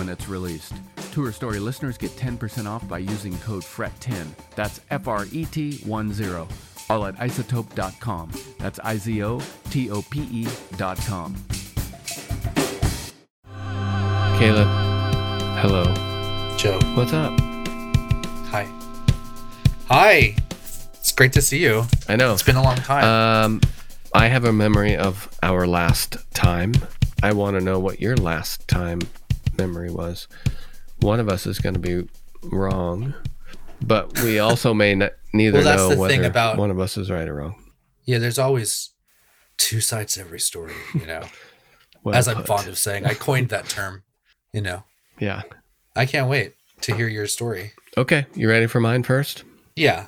[0.00, 0.72] when it's released.
[1.12, 4.28] Tour Story listeners get 10% off by using code FRET10.
[4.54, 6.48] That's F R E T 1 0.
[6.88, 8.32] All at izotope.com.
[8.58, 11.36] That's I Z O T O P E.com.
[14.38, 14.68] Caleb,
[15.60, 15.84] hello.
[16.56, 16.78] Joe.
[16.94, 17.38] What's up?
[18.48, 18.66] Hi.
[19.88, 20.34] Hi.
[20.94, 21.84] It's great to see you.
[22.08, 22.32] I know.
[22.32, 23.04] It's been a long time.
[23.04, 23.60] Um,
[24.14, 26.72] I have a memory of our last time.
[27.22, 29.00] I want to know what your last time
[29.60, 30.26] memory was.
[31.00, 32.08] One of us is going to be
[32.42, 33.14] wrong,
[33.82, 36.78] but we also may n- neither Well, that's know the whether thing about- one of
[36.80, 37.54] us is right or wrong.
[38.04, 38.90] yeah, there's always
[39.56, 41.22] two sides to every story, you know.
[42.02, 42.46] Well As I'm put.
[42.46, 44.04] fond of saying, I coined that term,
[44.54, 44.84] you know.
[45.18, 45.42] Yeah.
[45.94, 47.72] I can't wait to hear your story.
[47.98, 48.24] Okay.
[48.34, 49.44] You ready for mine first?
[49.76, 50.06] Yeah.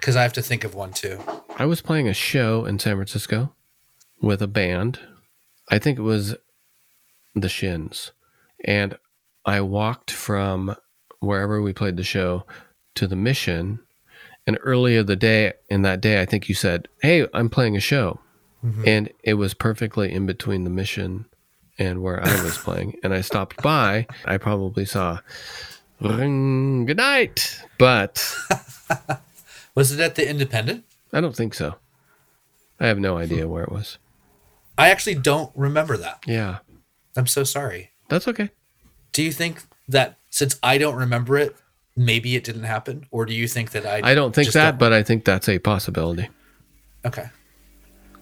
[0.00, 1.18] Cuz I have to think of one too.
[1.56, 3.52] I was playing a show in San Francisco
[4.22, 5.00] with a band.
[5.68, 6.36] I think it was
[7.34, 8.12] the Shins.
[8.64, 8.96] And
[9.44, 10.76] I walked from
[11.20, 12.44] wherever we played the show
[12.94, 13.80] to the mission.
[14.46, 17.80] And earlier the day, in that day, I think you said, Hey, I'm playing a
[17.80, 18.20] show.
[18.64, 18.82] Mm-hmm.
[18.86, 21.26] And it was perfectly in between the mission
[21.78, 22.98] and where I was playing.
[23.02, 24.06] And I stopped by.
[24.24, 25.20] I probably saw
[26.00, 27.60] ring, good night.
[27.78, 28.36] But
[29.74, 30.84] Was it at the Independent?
[31.12, 31.76] I don't think so.
[32.78, 33.50] I have no idea hmm.
[33.50, 33.98] where it was.
[34.76, 36.24] I actually don't remember that.
[36.26, 36.58] Yeah,
[37.16, 37.89] I'm so sorry.
[38.10, 38.50] That's okay.
[39.12, 41.56] Do you think that since I don't remember it,
[41.96, 44.78] maybe it didn't happen or do you think that I I don't think that, don't-
[44.78, 46.28] but I think that's a possibility.
[47.04, 47.28] Okay.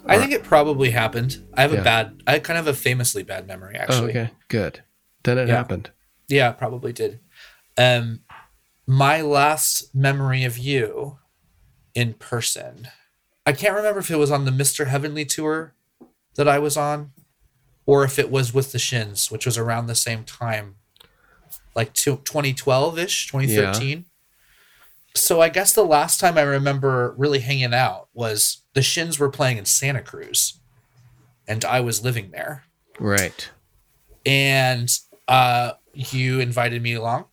[0.07, 1.45] I think it probably happened.
[1.55, 1.81] I have Yeah.
[1.81, 4.11] a bad, I kind of have a famously bad memory, Oh, actually.
[4.11, 4.83] okay, good.
[5.25, 5.57] Then it Yeah.
[5.57, 5.91] happened.
[6.29, 7.21] Yeah, probably did.
[7.77, 8.21] Um,
[8.87, 11.19] my last memory of you
[11.95, 12.89] in person,
[13.45, 14.87] I can't remember if it was on the Mr.
[14.87, 15.75] Heavenly tour
[16.37, 17.13] that I was on,
[17.89, 20.75] or if it was with the Shins, which was around the same time,
[21.75, 24.05] like 2012 ish, 2013.
[25.15, 29.31] So I guess the last time I remember really hanging out was the Shins were
[29.31, 30.61] playing in Santa Cruz,
[31.47, 32.65] and I was living there
[33.01, 33.49] Right.
[34.27, 34.89] and
[35.27, 37.25] uh you invited me along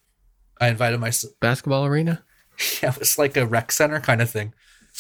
[0.62, 1.12] i invited my
[1.42, 2.24] Basketball arena?
[2.82, 4.54] yeah, it was like a rec center kind of thing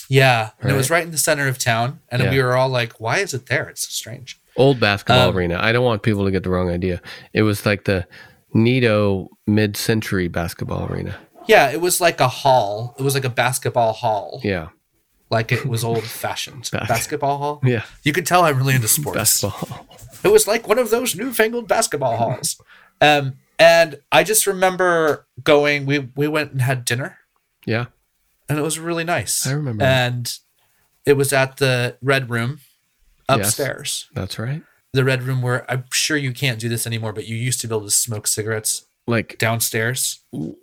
[0.09, 0.97] yeah and it was Right.
[0.97, 2.29] right in the center of town and Yeah.
[2.31, 5.57] we were all like why is it there it's so strange Old basketball Um, arena.
[5.59, 7.01] I don't want people to get the wrong idea.
[7.33, 8.07] It was like the
[8.53, 11.15] Nito mid century basketball arena.
[11.47, 14.69] yeah it was like a hall it was like a basketball hall Yeah.
[15.29, 17.83] like it was old fashioned Bas- basketball hall Yeah.
[18.03, 19.85] you could tell i'm really into sports Basketball.
[20.23, 22.59] It was like one of those newfangled basketball halls.
[23.01, 25.85] Um, and I just remember going.
[25.85, 27.19] We we went and had dinner,
[27.65, 27.85] yeah.
[28.49, 29.45] and it was really nice.
[29.45, 29.83] I remember.
[29.83, 30.33] And
[31.05, 32.59] it was at the Red Room
[33.29, 33.39] Yes.
[33.47, 34.07] upstairs.
[34.13, 34.61] That's right.
[34.93, 37.67] The Red Room where I'm sure you can't do this anymore, but you used to
[37.67, 40.19] be able to smoke cigarettes Like downstairs.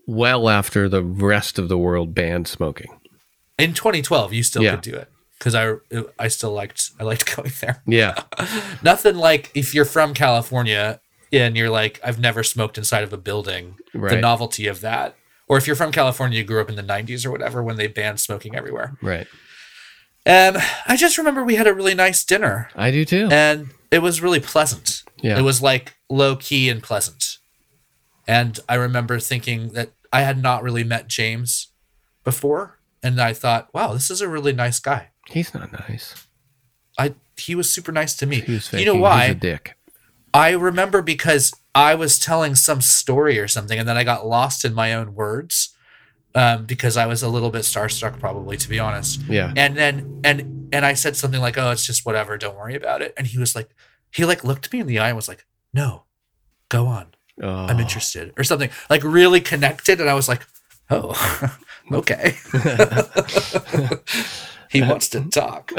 [0.06, 2.99] well after the rest of the world banned smoking.
[3.59, 4.73] in 2012 you still Yeah.
[4.73, 5.75] could do it because I
[6.19, 7.82] I still liked I liked going there.
[7.87, 8.23] Yeah.
[8.82, 11.00] Nothing like if you're from California
[11.32, 13.76] and you're like I've never smoked inside of a building.
[13.93, 15.17] The novelty of that,
[15.49, 17.87] or if you're from California, you grew up in the 90s or whatever when they
[17.87, 18.97] banned smoking everywhere.
[19.03, 19.26] Right.
[20.25, 23.29] Um, I just remember we had a really nice dinner I do too.
[23.33, 25.03] and it was really pleasant.
[25.21, 25.39] Yeah.
[25.39, 27.39] It was like low key and pleasant.
[28.27, 31.69] And I remember thinking that I had not really met James
[32.23, 32.79] before.
[33.03, 35.09] And I thought, wow, this is a really nice guy.
[35.29, 36.27] He's not nice.
[36.97, 38.41] I he was super nice to me.
[38.43, 39.25] He was you know He's why?
[39.27, 39.77] a dick.
[40.33, 44.65] I remember because I was telling some story or something, and then I got lost
[44.65, 45.75] in my own words
[46.34, 49.20] um, because I was a little bit starstruck, probably to be honest.
[49.23, 49.52] Yeah.
[49.56, 52.38] And then and and I said something like, "Oh, it's just whatever.
[52.38, 53.70] Don't worry about it." And he was like,
[54.11, 56.05] he like looked me in the eye and was like, "No,
[56.69, 57.08] go on.
[57.43, 57.67] Oh.
[57.67, 60.00] I'm interested," or something like really connected.
[60.00, 60.46] And I was like,
[60.90, 61.49] "Oh,
[61.93, 62.37] okay."
[64.70, 65.73] he wants to talk.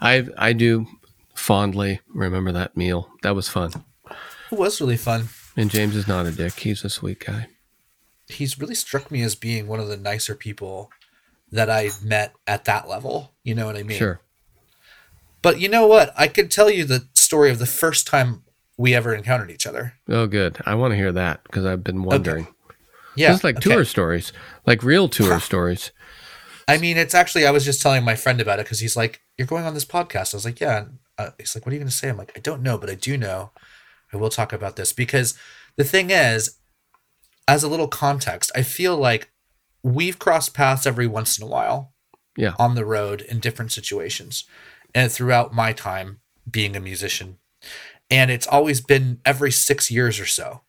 [0.00, 0.86] I I do
[1.34, 3.10] fondly remember that meal.
[3.22, 3.72] That was fun.
[4.50, 5.28] It was really fun.
[5.56, 6.54] And James is not a dick.
[6.54, 7.48] He's a sweet guy.
[8.34, 10.90] He's really struck me as being one of the nicer people
[11.50, 13.32] that I met at that level.
[13.44, 13.98] You know what I mean?
[13.98, 14.20] Sure.
[15.42, 16.12] But you know what?
[16.16, 18.44] I could tell you the story of the first time
[18.78, 19.94] we ever encountered each other.
[20.08, 20.58] Oh, good.
[20.64, 22.46] I want to hear that because I've been wondering.
[23.16, 23.32] Yeah.
[23.32, 23.70] Just like okay.
[23.70, 24.32] tour stories,
[24.66, 25.90] like real tour stories.
[26.68, 29.20] I mean, it's actually, I was just telling my friend about it because he's like,
[29.36, 30.32] You're going on this podcast.
[30.32, 30.78] I was like, Yeah.
[30.78, 32.08] And, Uh, he's like, What are you going to say?
[32.08, 33.50] I'm like, I don't know, but I do know.
[34.12, 35.34] I will talk about this because
[35.76, 36.58] the thing is,
[37.48, 39.30] as a little context, I feel like
[39.82, 41.90] we've crossed paths every once in a while.
[42.34, 42.54] Yeah.
[42.58, 44.44] on the road in different situations
[44.94, 47.36] and throughout my time being a musician
[48.10, 50.62] and it's always been every six years or so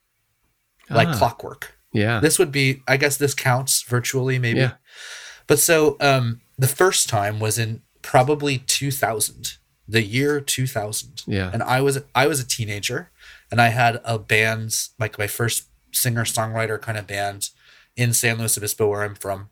[0.90, 1.18] like Ah.
[1.18, 2.20] clockwork Yeah.
[2.20, 4.74] this would be i guess this counts virtually maybe Yeah.
[5.48, 9.54] but so um the first time was in probably 2000
[9.88, 11.50] the year 2000 Yeah.
[11.54, 13.10] and i was i was a teenager
[13.52, 17.50] and i had a band like my first singer songwriter kind of band
[17.96, 19.50] in san luis obispo where i'm from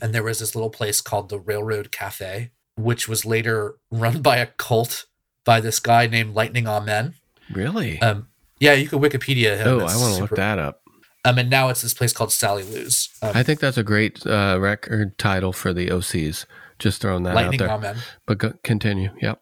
[0.00, 4.36] and there was this little place called the railroad cafe which was later run by
[4.38, 5.06] a cult
[5.44, 7.14] by this guy named lightning amen
[7.52, 8.00] really?
[8.02, 8.28] um
[8.60, 10.82] yeah you could wikipedia him oh, It's I want to look that up.
[11.24, 14.24] um and now it's this place called sally lou's um, I think that's a great
[14.26, 16.46] uh, record title for the OCs.
[16.78, 17.90] Just throwing that lightning out there.
[17.90, 19.10] amen But go, continue.
[19.20, 19.40] Yep.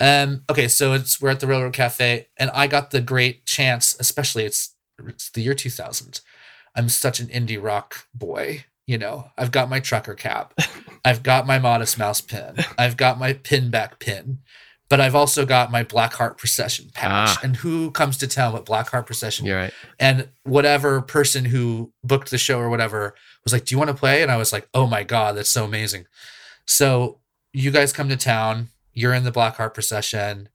[0.00, 0.42] Um.
[0.50, 0.68] Okay.
[0.68, 3.96] So it's we're at the Railroad Cafe, and I got the great chance.
[3.98, 4.73] Especially it's
[5.06, 6.20] it's the year two thousand.
[6.76, 8.64] I'm such an indie rock boy.
[8.86, 10.52] You know, I've got my trucker cap,
[11.04, 14.40] I've got my Modest Mouse pin, I've got my pinback pin,
[14.90, 17.30] but I've also got my Black Heart Procession patch.
[17.30, 17.40] Ah.
[17.42, 19.46] And who comes to town with Black Heart Procession?
[19.46, 19.72] You're right.
[19.98, 23.96] And whatever person who booked the show or whatever was like, "Do you want to
[23.96, 26.04] play?" And I was like, "Oh my god, that's so amazing!"
[26.66, 27.20] So
[27.54, 28.68] you guys come to town.
[28.92, 30.50] You're in the Black Heart procession.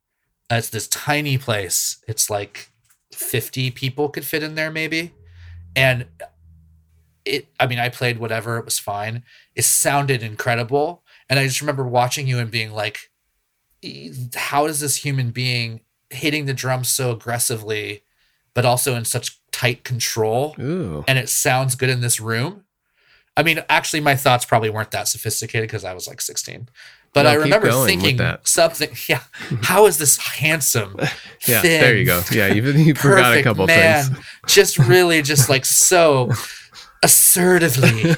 [0.52, 1.98] Uh, It's this tiny place.
[2.08, 2.70] It's like
[3.14, 5.14] 50 people could fit in there, maybe.
[5.76, 6.06] And
[7.26, 8.58] it, I mean, I played whatever.
[8.58, 9.24] It was fine.
[9.56, 11.04] It sounded incredible.
[11.30, 13.12] And I just remember watching you and being like,
[13.82, 18.04] "E- how is this human being hitting the drums so aggressively,
[18.54, 20.56] but also in such tight control?
[20.60, 21.04] Ooh.
[21.08, 22.64] and it sounds good in this room.
[23.38, 26.68] I mean, actually, my thoughts probably weren't that sophisticated because I was like 16.
[27.14, 28.90] But No, I remember thinking something.
[29.10, 29.24] Yeah,
[29.64, 30.96] how is this handsome?
[31.48, 31.62] Yeah.
[31.62, 32.22] thin, There you go.
[32.32, 32.54] Yeah.
[32.54, 34.26] even You, you forgot a couple man, things.
[34.48, 36.30] just really, just like so
[37.04, 38.16] assertively,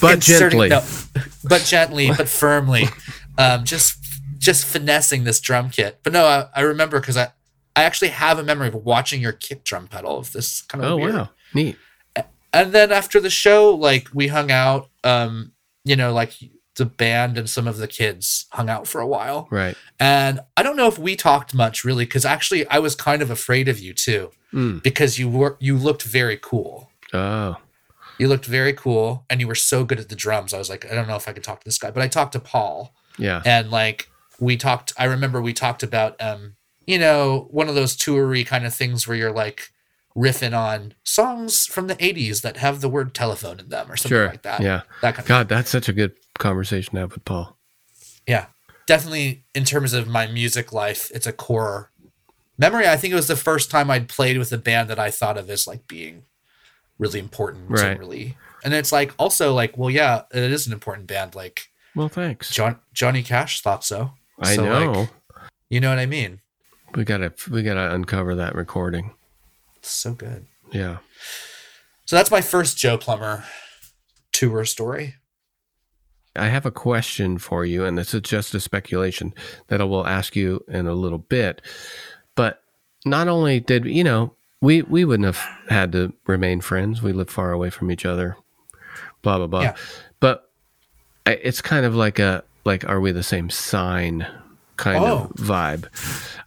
[0.00, 0.68] But gently.
[0.68, 0.82] no,
[1.44, 2.84] but gently, but firmly,
[3.38, 3.98] um, just
[4.38, 6.00] just finessing this drum kit.
[6.02, 7.28] But no, I, I remember because I
[7.76, 10.92] I actually have a memory of watching your kick drum pedal of this kind of
[10.92, 11.28] Oh, weird wow.
[11.54, 11.76] Neat.
[12.52, 15.52] and then after the show like we hung out um
[15.84, 16.32] you know like
[16.76, 19.76] the band and some of the kids hung out for a while Right.
[20.00, 23.30] and i don't know if we talked much really because actually i was kind of
[23.30, 24.82] afraid of you too Mm.
[24.84, 27.56] because you were you looked very cool Oh.
[28.18, 30.90] you looked very cool and you were so good at the drums i was like
[30.90, 32.94] i don't know if i could talk to this guy but i talked to paul
[33.18, 33.42] Yeah.
[33.44, 36.54] and like we talked i remember we talked about um
[36.86, 39.70] you know one of those toury kind of things where you're like
[40.16, 44.16] riffing on songs from the 80s that have the word telephone in them or something
[44.16, 44.28] Sure.
[44.28, 44.82] like that Yeah.
[45.02, 47.56] that kind of God, that's such a good conversation to have with Paul.
[48.26, 48.46] yeah
[48.86, 51.90] definitely in terms of my music life it's a core
[52.58, 55.10] memory i think it was the first time i'd played with a band that i
[55.10, 56.24] thought of as like being
[56.98, 57.84] really important Right.
[57.92, 61.70] and really and it's like also like well yeah it is an important band like
[61.94, 62.50] Well, thanks.
[62.50, 64.90] john johnny cash thought so I So, know.
[64.92, 65.08] like,
[65.70, 66.40] you know what i mean
[66.94, 69.12] we gotta we gotta uncover that recording.
[69.76, 70.98] it's so good Yeah.
[72.06, 73.44] So that's my first Joe Plummer
[74.30, 75.14] tour story.
[76.36, 79.34] I have a question for you, and this is just a speculation
[79.68, 81.62] that I will ask you in a little bit.
[82.34, 82.62] But
[83.04, 85.38] not only did you know we we wouldn't have
[85.68, 87.02] had to remain friends.
[87.02, 88.36] We live far away from each other.
[89.22, 89.62] Blah blah blah.
[89.62, 89.76] Yeah.
[90.20, 90.50] But
[91.26, 94.26] I- it's kind of like a like are we the same sign
[94.76, 95.30] kind Oh.
[95.30, 95.86] of vibe.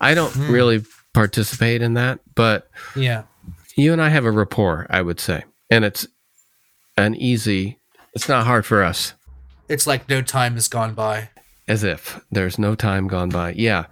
[0.02, 0.52] I don't hmm.
[0.52, 3.24] really participate in that, but Yeah.
[3.76, 5.44] you and I have a rapport, I would say.
[5.70, 6.08] And it's
[6.98, 7.78] an easy
[8.16, 9.14] it's not hard for us.
[9.70, 11.30] It's like no time has gone by.
[11.68, 13.54] As if there's no time gone by.
[13.54, 13.86] Yeah.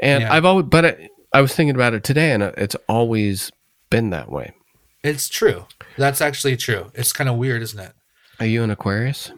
[0.00, 0.32] And Yeah.
[0.34, 3.50] I've always but I, I was thinking about it today and it's always
[3.90, 4.52] been that way.
[5.02, 5.66] It's true.
[5.96, 6.90] That's actually true.
[6.94, 7.92] It's kind of weird, isn't it?
[8.40, 9.30] Are you an Aquarius?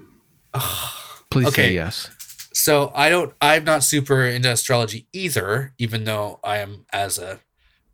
[1.30, 1.74] Please say Okay.
[1.74, 2.10] yes.
[2.54, 3.34] So I don't.
[3.42, 7.40] I'm not super into astrology either, even though I am as a,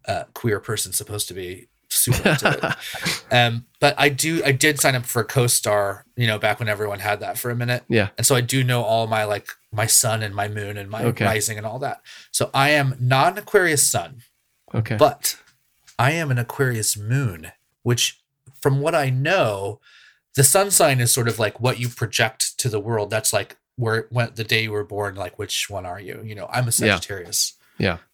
[0.07, 2.75] uh queer person supposed to be super into it.
[3.33, 4.43] Um, but I do.
[4.45, 6.03] I did sign up for CoStar.
[6.17, 7.83] You know, back when everyone had that for a minute.
[7.89, 8.09] Yeah.
[8.19, 11.03] And so I do know all my like my sun and my moon and my
[11.05, 11.25] Okay.
[11.25, 12.03] rising and all that.
[12.31, 14.23] So I am not an Aquarius sun,
[14.75, 14.97] Okay.
[14.97, 15.39] but
[15.99, 18.21] I am an Aquarius moon, which
[18.61, 19.81] from what I know,
[20.35, 23.09] the sun sign is sort of like what you project to the world.
[23.09, 26.21] That's like where when the day you were born, like which one are you?
[26.23, 27.55] You know, I'm a Sagittarius.
[27.57, 27.62] yeah.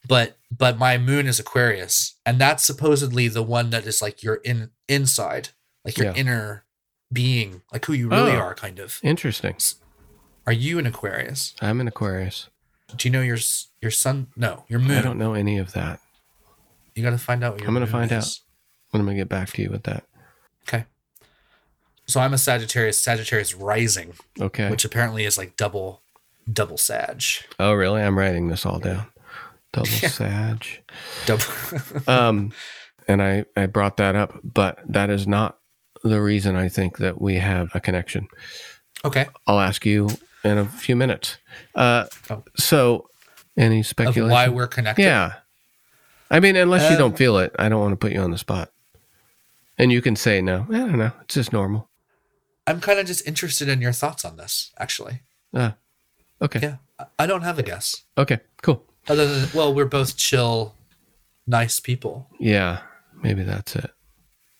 [0.08, 4.36] But but my moon is Aquarius, and that's supposedly the one that is like your
[4.36, 5.50] in inside,
[5.84, 6.14] like your Yeah.
[6.14, 6.64] inner
[7.12, 8.38] being, like who you really Oh.
[8.38, 8.98] are, kind of.
[9.02, 9.56] Interesting.
[10.46, 11.54] Are you an Aquarius?
[11.60, 12.48] I'm an Aquarius.
[12.96, 13.38] Do you know your
[13.82, 14.28] your sun?
[14.36, 14.96] No, your moon.
[14.98, 16.00] I don't know any of that.
[16.94, 17.58] You got to find out.
[17.60, 18.22] I'm gonna moon find out.
[18.24, 18.40] is.
[18.94, 20.04] I'm gonna get back to you with that.
[20.66, 20.86] Okay.
[22.06, 24.70] So I'm a Sagittarius, Sagittarius rising, Okay.
[24.70, 26.00] which apparently is like double,
[26.50, 27.22] double Sag.
[27.58, 28.00] oh really?
[28.02, 29.08] I'm writing this all down.
[29.72, 30.64] Double Sag.
[31.26, 31.44] Double.
[32.08, 32.52] Um
[33.06, 35.58] and I, I brought that up, but that is not
[36.04, 38.28] the reason I think that we have a connection.
[39.04, 39.28] okay.
[39.46, 40.10] I'll ask you
[40.44, 41.38] in a few minutes.
[41.74, 42.44] Uh, Oh.
[42.56, 43.08] so,
[43.56, 44.30] any Of speculation?
[44.30, 45.02] why we're connected.
[45.04, 45.32] yeah.
[46.30, 48.30] I mean, unless you Um, don't feel it, I don't want to put you on
[48.30, 48.70] the spot.
[49.78, 50.66] And you can say no.
[50.68, 51.12] I don't know.
[51.22, 51.88] It's just normal.
[52.66, 55.22] I'm kind of just interested in your thoughts on this, actually.
[55.54, 55.72] Uh,
[56.42, 56.60] okay.
[56.62, 56.76] Yeah.
[57.18, 58.04] I don't have a guess.
[58.18, 58.40] Okay.
[58.62, 58.84] Cool.
[59.08, 60.74] Other than, well, we're both chill,
[61.46, 62.28] nice people.
[62.38, 62.80] Yeah.
[63.22, 63.90] Maybe that's it.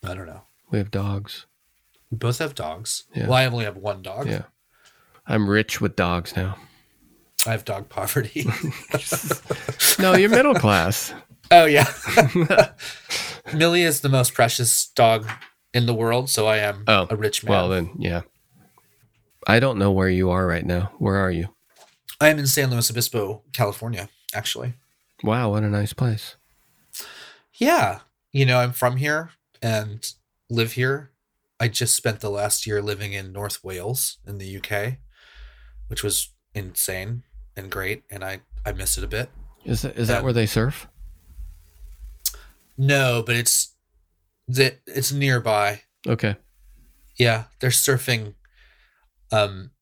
[0.05, 0.43] I don't know.
[0.71, 1.47] We have dogs.
[2.11, 3.05] We both have dogs.
[3.14, 3.25] Yeah.
[3.25, 4.26] Well, I only have one dog.
[4.26, 4.43] Yeah.
[5.26, 6.57] I'm rich with dogs now.
[7.47, 8.47] I have dog poverty.
[10.00, 11.12] No, you're middle class.
[11.50, 11.87] oh, yeah.
[13.55, 15.28] Millie is the most precious dog
[15.75, 17.50] in the world, so I am Oh, a rich man.
[17.50, 18.23] Well, then, yeah.
[19.47, 20.93] I don't know where you are right now.
[20.99, 21.49] Where are you?
[22.21, 24.75] I am in San Luis Obispo, California, actually.
[25.23, 26.37] Wow, what a nice place.
[27.54, 28.00] Yeah.
[28.32, 29.30] You know, I'm from here
[29.62, 30.06] and
[30.50, 31.11] live here.
[31.61, 34.99] I just spent the last year living in North Wales in the UK,
[35.88, 37.25] which was insane
[37.56, 38.04] and great.
[38.11, 39.30] And I, I miss it a bit.
[39.64, 40.87] Is that, is that Um, where they surf?
[42.76, 43.75] No, but it's
[44.47, 45.82] it's nearby.
[46.06, 46.37] Okay.
[47.16, 48.35] Yeah, they're surfing
[49.32, 49.73] um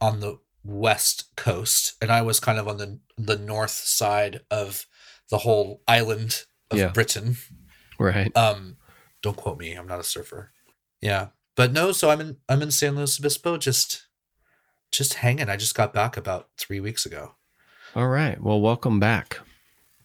[0.00, 4.86] on the west coast and I was kind of on the the north side of
[5.30, 6.88] the whole island of Yeah.
[6.88, 7.36] Britain.
[7.98, 8.34] Right.
[8.36, 8.76] Um
[9.22, 10.52] don't quote me, I'm not a surfer.
[11.00, 11.28] Yeah.
[11.54, 14.06] But no, so I'm in I'm in San Luis Obispo just
[14.90, 15.48] just hanging.
[15.48, 17.34] I just got back about 3 weeks ago.
[17.94, 18.40] All right.
[18.42, 19.38] Well, welcome back.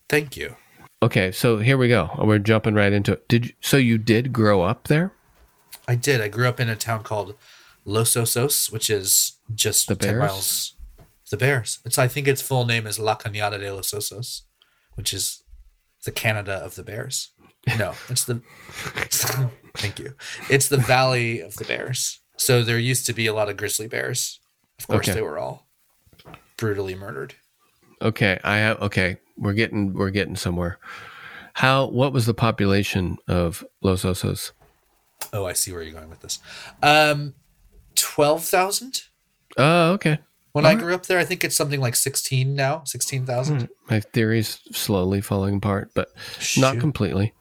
[0.08, 0.56] Thank you.
[1.04, 2.10] Okay, so here we go.
[2.18, 3.28] We're jumping right into it.
[3.28, 5.12] Did you, so you did grow up there?
[5.88, 6.22] I did.
[6.22, 7.36] I grew up in a town called
[7.86, 10.20] Los Osos, which is just The 10 Bears?
[10.32, 10.74] miles.
[11.30, 11.80] The Bears.
[11.86, 14.42] It's I think its full name is La Cañada de los Osos,
[14.96, 15.44] which is
[16.06, 17.32] the Canada of the Bears.
[17.78, 18.42] No, it's the
[19.76, 20.16] Thank you.
[20.50, 22.22] It's the Valley of the Bears.
[22.38, 24.40] So there used to be a lot of grizzly bears.
[24.80, 25.16] Of course Okay.
[25.16, 25.68] they were all
[26.56, 27.34] brutally murdered.
[28.02, 28.80] Okay, I have.
[28.82, 30.78] Okay, we're getting we're getting somewhere.
[31.54, 31.88] How?
[31.88, 34.52] What was the population of Los Osos?
[35.34, 36.40] Oh, I see where you're going with this.
[36.84, 37.34] Um
[37.96, 39.02] 12,000
[39.58, 40.20] Oh, okay.
[40.58, 41.18] When I grew up there.
[41.20, 43.70] I think it's something like 16 now, 16,000.
[43.90, 46.10] My theory's slowly falling apart, but
[46.58, 47.34] not completely.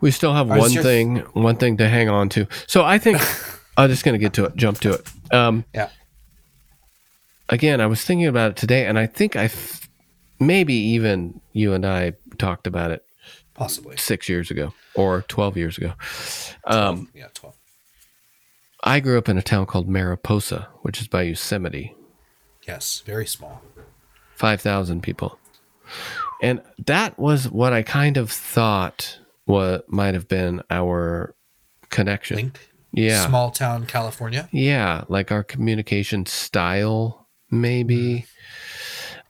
[0.00, 2.46] We still have How's one your- thing, one thing to hang on to.
[2.66, 3.18] So I think
[3.76, 5.08] I'm just going to get to it, jump to it.
[5.32, 5.88] Um, Yeah.
[7.48, 9.88] again, I was thinking about it today, and I think I, f-
[10.38, 13.04] maybe even you and I talked about it
[13.54, 13.96] Possibly.
[13.96, 15.92] six years ago or twelve years ago.
[16.64, 17.54] Um, yeah, 12.
[18.82, 21.94] I grew up in a town called Mariposa, which is by Yosemite.
[22.70, 23.62] Yes, very small.
[24.36, 25.38] 5,000 people.
[26.40, 31.34] And that was what I kind of thought what might have been our
[31.90, 32.36] connection.
[32.36, 32.70] Link.
[32.92, 33.26] Yeah.
[33.26, 34.48] small town California.
[34.52, 38.26] Yeah, like our communication style, maybe.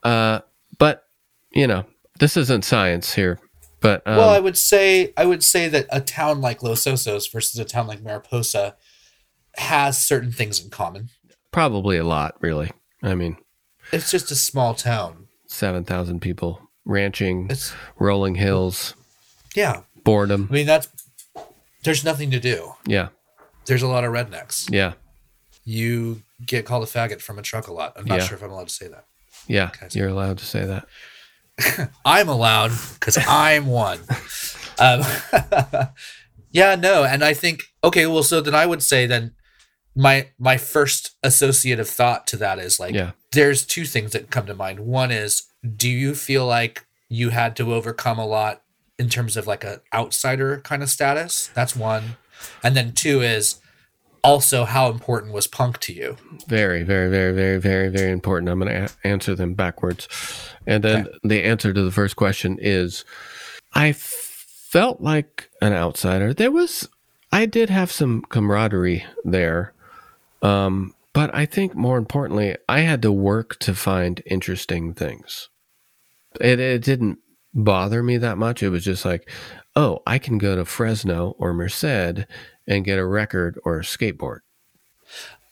[0.03, 0.41] Uh,
[0.79, 1.05] but
[1.51, 1.85] you know,
[2.19, 3.39] this isn't science here.
[3.81, 7.31] But um, well, I would say I would say that a town like Los Osos
[7.33, 8.77] versus a town like Mariposa
[9.57, 11.09] has certain things in common.
[11.51, 12.71] probably a lot, really.
[13.03, 13.37] I mean,
[13.93, 15.29] It's just a small town.
[15.47, 18.95] seven thousand people ranching, It's rolling hills,
[19.55, 19.83] yeah.
[20.05, 20.49] boredom.
[20.51, 20.89] I mean that's
[21.83, 22.75] there's nothing to do.
[22.87, 23.09] Yeah,
[23.67, 24.69] There's a lot of rednecks.
[24.71, 24.93] yeah,
[25.65, 27.93] You get called a faggot from a truck a lot.
[27.97, 28.27] I'm not Yeah.
[28.27, 29.05] sure if I'm allowed to say that.
[29.47, 29.69] yeah.
[29.75, 29.89] Okay.
[29.93, 31.91] You're allowed to say that.
[32.05, 34.01] I'm allowed because I'm one.
[34.79, 35.03] Um,
[36.53, 39.33] yeah, no, and I think okay, well, so then I would say then
[39.97, 43.13] my my first associative thought to that is like Yeah.
[43.33, 44.81] there's two things that come to mind.
[44.81, 45.43] One is
[45.77, 48.63] do you feel like you had to overcome a lot
[48.99, 51.49] in terms of like a outsider kind of status?
[51.55, 52.17] That's one.
[52.63, 53.57] And then two is
[54.23, 56.17] also how important was punk to you?
[56.47, 58.51] Very, very, very, very, very, very important.
[58.51, 60.09] I'm going to a- answer them backwards.
[60.67, 63.05] And then the answer to the first question is
[63.73, 66.33] I felt like an outsider.
[66.35, 66.89] There was,
[67.33, 69.73] I did have some camaraderie there.
[70.43, 75.49] Um, but I think more importantly, I had to work to find interesting things.
[76.41, 77.19] It, it didn't
[77.53, 78.63] bother me that much.
[78.63, 79.29] It was just like,
[79.75, 82.27] oh, I can go to Fresno or Merced
[82.67, 84.41] and get a record or a skateboard.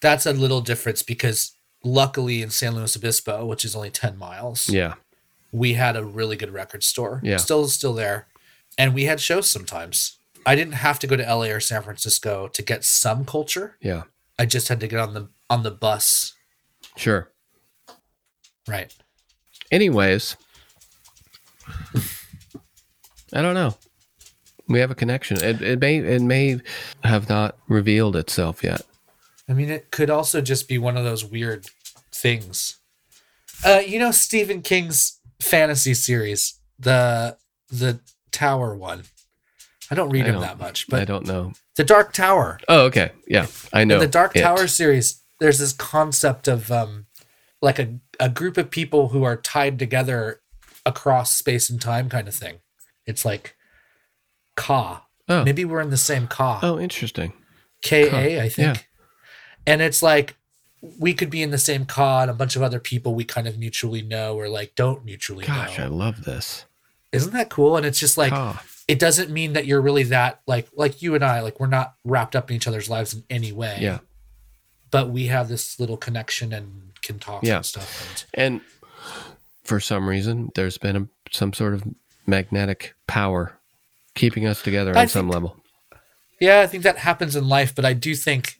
[0.00, 1.52] That's a little difference because
[1.82, 4.94] luckily in San Luis Obispo, which is only 10 miles, Yeah.
[5.50, 7.20] we had a really good record store.
[7.24, 7.38] Yeah.
[7.38, 8.28] Still still there.
[8.76, 10.18] And we had shows sometimes.
[10.46, 13.76] I didn't have to go to LA or San Francisco to get some culture.
[13.80, 14.04] Yeah.
[14.38, 16.34] I just had to get on the on the bus.
[16.96, 17.30] Sure.
[18.66, 18.94] Right.
[19.70, 20.36] Anyways,
[23.32, 23.76] I don't know.
[24.68, 25.42] We have a connection.
[25.42, 26.60] It, it may it may
[27.02, 28.82] have not revealed itself yet.
[29.48, 31.66] I mean it could also just be one of those weird
[32.12, 32.78] things.
[33.64, 37.38] Uh you know Stephen King's fantasy series, the
[37.70, 39.04] the Tower one.
[39.90, 41.52] I don't read I him don't- that much, but I don't know.
[41.76, 42.58] the Dark Tower.
[42.68, 43.12] Oh, okay.
[43.26, 43.94] Yeah, I know.
[43.96, 44.42] in the Dark it.
[44.42, 47.06] Tower series, there's this concept of um,
[47.62, 50.40] like a, a group of people who are tied together
[50.84, 52.58] across space and time kind of thing.
[53.06, 53.56] It's like
[54.56, 55.04] Ka.
[55.28, 55.44] Oh.
[55.44, 56.60] Maybe we're in the same Ka.
[56.62, 57.32] Oh, interesting.
[57.82, 58.76] K Ka, A, I think.
[58.76, 58.82] yeah.
[59.66, 60.36] And it's like
[60.98, 63.46] we could be in the same Ka and a bunch of other people we kind
[63.48, 65.84] of mutually know or like don't mutually Gosh, know.
[65.84, 66.64] I love this.
[67.12, 67.76] Isn't that cool?
[67.76, 71.14] And it's just like Ah, it doesn't mean that you're really that like like you
[71.14, 73.78] and I, like we're not wrapped up in each other's lives in any way.
[73.80, 73.98] yeah.
[74.90, 77.56] but we have this little connection and can talk Yeah.
[77.56, 78.26] and stuff.
[78.34, 78.60] And And
[79.64, 81.84] for some reason, there's been a, some sort of
[82.26, 83.58] magnetic power
[84.14, 85.56] keeping us together on I some think- level.
[86.40, 88.56] yeah, I think that happens in life, but I do think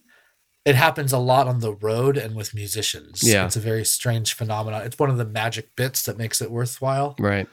[0.67, 3.23] it happens a lot on the road and with musicians.
[3.23, 3.47] Yeah.
[3.47, 4.83] It's a very strange phenomenon.
[4.83, 7.15] It's one of the magic bits that makes it worthwhile.
[7.19, 7.49] Right.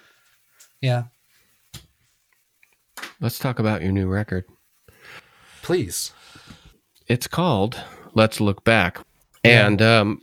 [0.82, 1.04] Yeah.
[3.20, 4.46] Let's talk about your new record.
[5.62, 6.12] Please.
[7.08, 7.80] It's called
[8.14, 9.00] Let's Look Back.
[9.44, 10.22] And um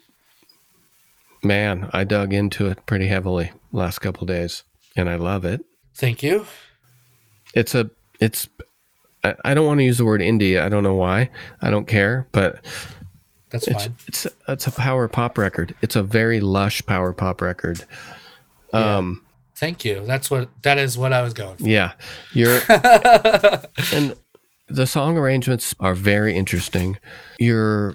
[1.42, 4.62] man, I dug into it pretty heavily last couple days
[4.96, 5.64] and I love it.
[5.94, 6.46] Thank you.
[7.54, 8.48] It's a it's
[9.24, 10.61] I, I don't want to use the word indie.
[10.61, 11.30] I don't know why.
[11.61, 12.64] I don't care, but
[13.50, 13.96] That's it's fine.
[14.08, 15.74] it's it's a power pop record.
[15.82, 17.85] It's a very lush power pop record.
[18.72, 19.22] Um
[19.62, 20.05] Thank you.
[20.05, 21.68] That's what that is what I was going for.
[21.68, 21.92] yeah.
[22.33, 24.16] You're and
[24.66, 26.98] the song arrangements are very interesting.
[27.38, 27.94] Your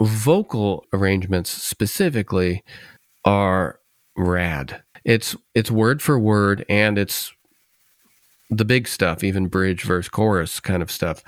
[0.00, 2.64] vocal arrangements specifically
[3.24, 3.78] are
[4.16, 4.82] rad.
[5.04, 7.32] It's it's word for word and it's
[8.50, 11.22] the big stuff, even bridge verse chorus kind of stuff.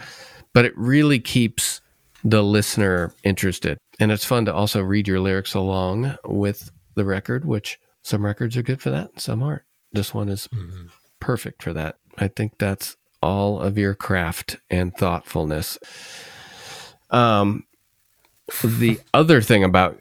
[0.53, 1.81] But it really keeps
[2.25, 3.79] the listener interested.
[4.01, 8.57] And it's fun to also read your lyrics along with the record, which some records
[8.57, 9.62] are good for that, and some aren't.
[9.92, 10.87] This one is mm-hmm.
[11.20, 11.96] perfect for that.
[12.16, 15.79] I think that's all of your craft and thoughtfulness.
[17.11, 17.64] Um,
[18.62, 19.98] the other thing about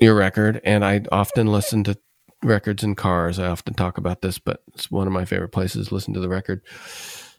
[0.00, 1.98] your record, and I often listen to
[2.42, 3.38] records in cars.
[3.38, 6.20] I often talk about this, but it's one of my favorite places to listen to
[6.20, 6.62] the record.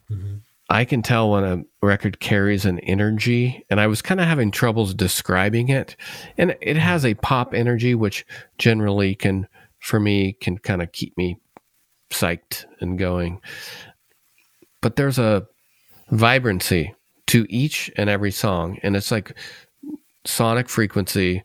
[0.09, 0.37] Mm-hmm.
[0.69, 4.49] I can tell when a record carries an energy, and I was kind of having
[4.49, 5.95] troubles describing it.
[6.37, 7.11] And it has mm-hmm.
[7.11, 8.25] a pop energy, which
[8.57, 9.47] generally can,
[9.79, 11.37] for me, can kind of keep me
[12.13, 13.41] psyched and going.
[14.81, 15.47] But there's a
[16.11, 16.93] vibrancy
[17.27, 19.35] to each and every song, and it's like
[20.25, 21.43] sonic frequency,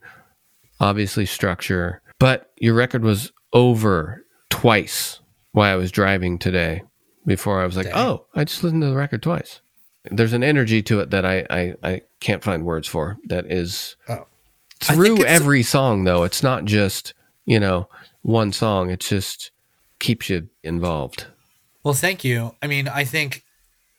[0.81, 2.03] obviously structure.
[2.19, 5.21] But your record was over twice
[5.53, 6.83] while I was driving today
[7.27, 7.95] before I was like, Dang.
[7.97, 9.61] oh, I just listened to the record twice.
[10.11, 13.19] There's an energy to it that I I, I can't find words for.
[13.29, 14.27] That is Oh.
[14.81, 16.23] Through every song though.
[16.23, 17.13] It's not just
[17.47, 17.89] you know
[18.23, 18.91] one song.
[18.91, 19.51] It's just
[19.99, 21.27] keeps you involved.
[21.85, 22.55] Well, thank you.
[22.63, 23.45] I mean, I think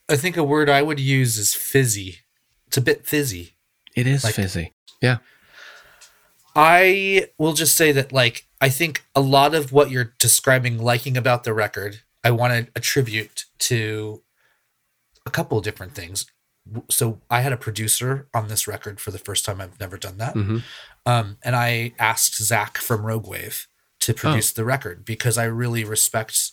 [0.10, 2.20] I think a word I would use is fizzy.
[2.68, 3.54] It's a bit fizzy.
[3.96, 4.74] It is Like- fizzy.
[5.02, 5.18] Yeah.
[6.56, 11.16] I will just say that like I think a lot of what you're describing liking
[11.16, 14.22] about the record, I want to attribute to
[15.26, 16.26] a couple of different things.
[16.90, 19.62] So I had a producer on this record for the first time.
[19.62, 20.36] I've never done that.
[20.36, 20.64] Mhm.
[21.06, 23.68] Um, and I asked Zach from Rogue Wave
[24.02, 26.52] to produce the record because I really respect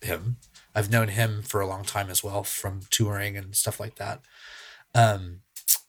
[0.00, 0.36] him.
[0.74, 4.20] I've known him for a long time as well from touring and stuff like that.
[4.94, 5.40] Um,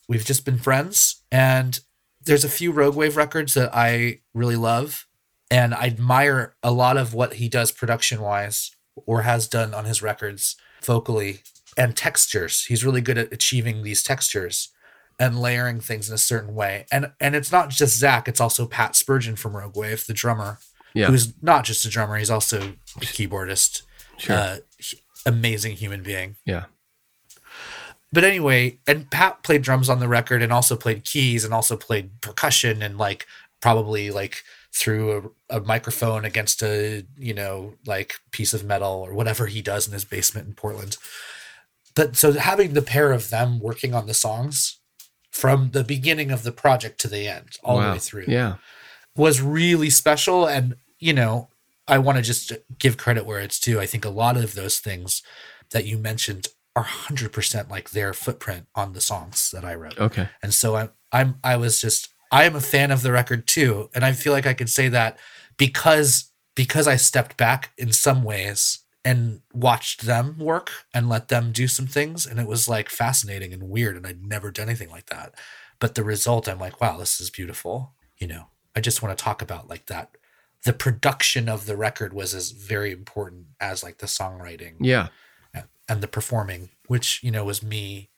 [0.08, 1.80] we've just been friends, and
[2.22, 5.06] there's a few Rogue Wave records that I really love,
[5.52, 8.72] and I admire a lot of what he does production wise
[9.06, 11.42] or has done on his records vocally
[11.78, 12.66] and textures.
[12.66, 14.70] He's really good at achieving these textures
[15.20, 16.86] and layering things in a certain way.
[16.92, 20.60] And and it's not just Zach, it's also Pat Spurgeon from Rogue Wave, the drummer,
[20.94, 21.08] Yeah.
[21.08, 22.60] who's not just a drummer, he's also
[22.98, 23.84] a keyboardist.
[24.18, 24.36] Sure.
[24.36, 24.58] Uh,
[25.26, 26.36] amazing human being.
[26.46, 26.66] yeah.
[28.12, 31.78] But anyway, and Pat played drums on the record and also played keys and also
[31.78, 33.28] played percussion and like
[33.62, 39.14] probably like threw a, a microphone against a, you know, like piece of metal or
[39.14, 40.98] whatever he does in his basement in Portland.
[41.96, 44.80] But so having the pair of them working on the songs
[45.32, 48.56] from the beginning of the project to the end, all the way through, Yeah.
[49.16, 50.46] Was really special.
[50.46, 51.50] And, you know,
[51.88, 53.80] I want to just give credit where it's due.
[53.80, 55.24] I think a lot of those things
[55.72, 60.00] that you mentioned are 100% like their footprint on the songs that I wrote.
[60.00, 60.30] Okay.
[60.44, 63.90] And so I'm, I'm, I was just, I am a fan of the record too.
[63.96, 65.18] And I feel like I could say that
[65.58, 71.52] because, because I stepped back in some ways and watched them work and let them
[71.52, 72.26] do some things.
[72.26, 73.98] And it was like fascinating and weird.
[73.98, 75.34] And I'd never done anything like that.
[75.80, 77.94] But the result, I'm like, wow, this is beautiful.
[78.18, 78.46] You know,
[78.76, 80.16] I just want to talk about like that.
[80.66, 85.08] The production of the record was as very important as like the songwriting Yeah.
[85.88, 88.10] and the performing, which you know was me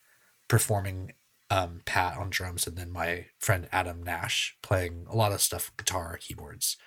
[0.48, 1.14] performing
[1.50, 5.72] um, Pat on drums, and then my friend Adam Nash playing a lot of stuff,
[5.78, 6.78] guitar, keyboards,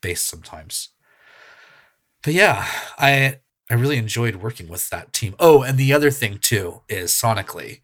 [0.00, 0.90] bass sometimes.
[2.22, 2.66] But yeah,
[2.98, 5.34] I I really enjoyed working with that team.
[5.38, 7.80] Oh, and the other thing too is sonically,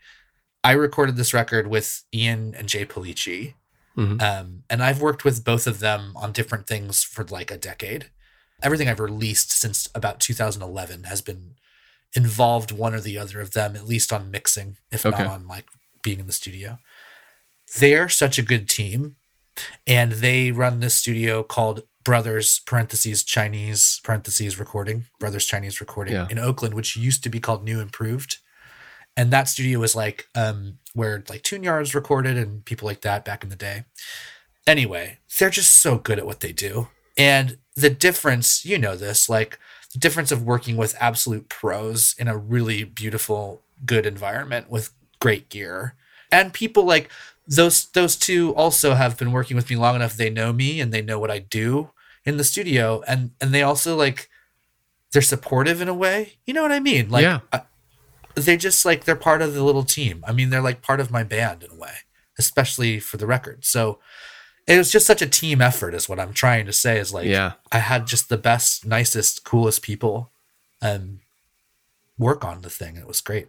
[0.65, 3.55] I recorded this record with Ian and Jay Pellicci,
[3.97, 4.21] Mhm.
[4.23, 8.11] um, and I've worked with both of them on different things for like a decade.
[8.63, 11.55] Everything I've released since about 2011 has been
[12.15, 15.23] involved one or the other of them, at least on mixing, if Okay.
[15.23, 15.67] not on like
[16.03, 16.79] being in the studio.
[17.79, 19.17] They're such a good team,
[19.87, 26.29] and they run this studio called Brothers parentheses Chinese parentheses Recording Brothers Chinese Recording Yeah.
[26.31, 28.39] in Oakland, which used to be called New Improved,
[29.17, 33.25] and that studio was like um, where like Tune Yards recorded and people like that
[33.25, 33.85] back in the day.
[34.67, 39.29] Anyway, they're just so good at what they do, and the difference, you know, this
[39.29, 39.59] like
[39.93, 45.49] the difference of working with absolute pros in a really beautiful, good environment with great
[45.49, 45.95] gear.
[46.33, 47.11] And people like
[47.47, 50.17] those those two also have been working with me long enough.
[50.17, 51.91] They know me and they know what I do
[52.25, 53.03] in the studio.
[53.07, 54.29] And and they also like
[55.13, 56.35] they're supportive in a way.
[56.45, 57.09] You know what I mean?
[57.09, 57.41] Like Yeah.
[57.53, 57.63] I-
[58.37, 61.11] they just like they're part of the little team I mean they're like part of
[61.11, 61.95] my band in a way
[62.39, 63.99] especially for the record so
[64.67, 67.27] it was just such a team effort is what I'm trying to say is like
[67.27, 67.53] Yeah.
[67.73, 70.31] I had just the best, nicest, coolest people
[70.83, 71.21] um
[72.19, 72.97] work on the thing.
[72.97, 73.49] It was great.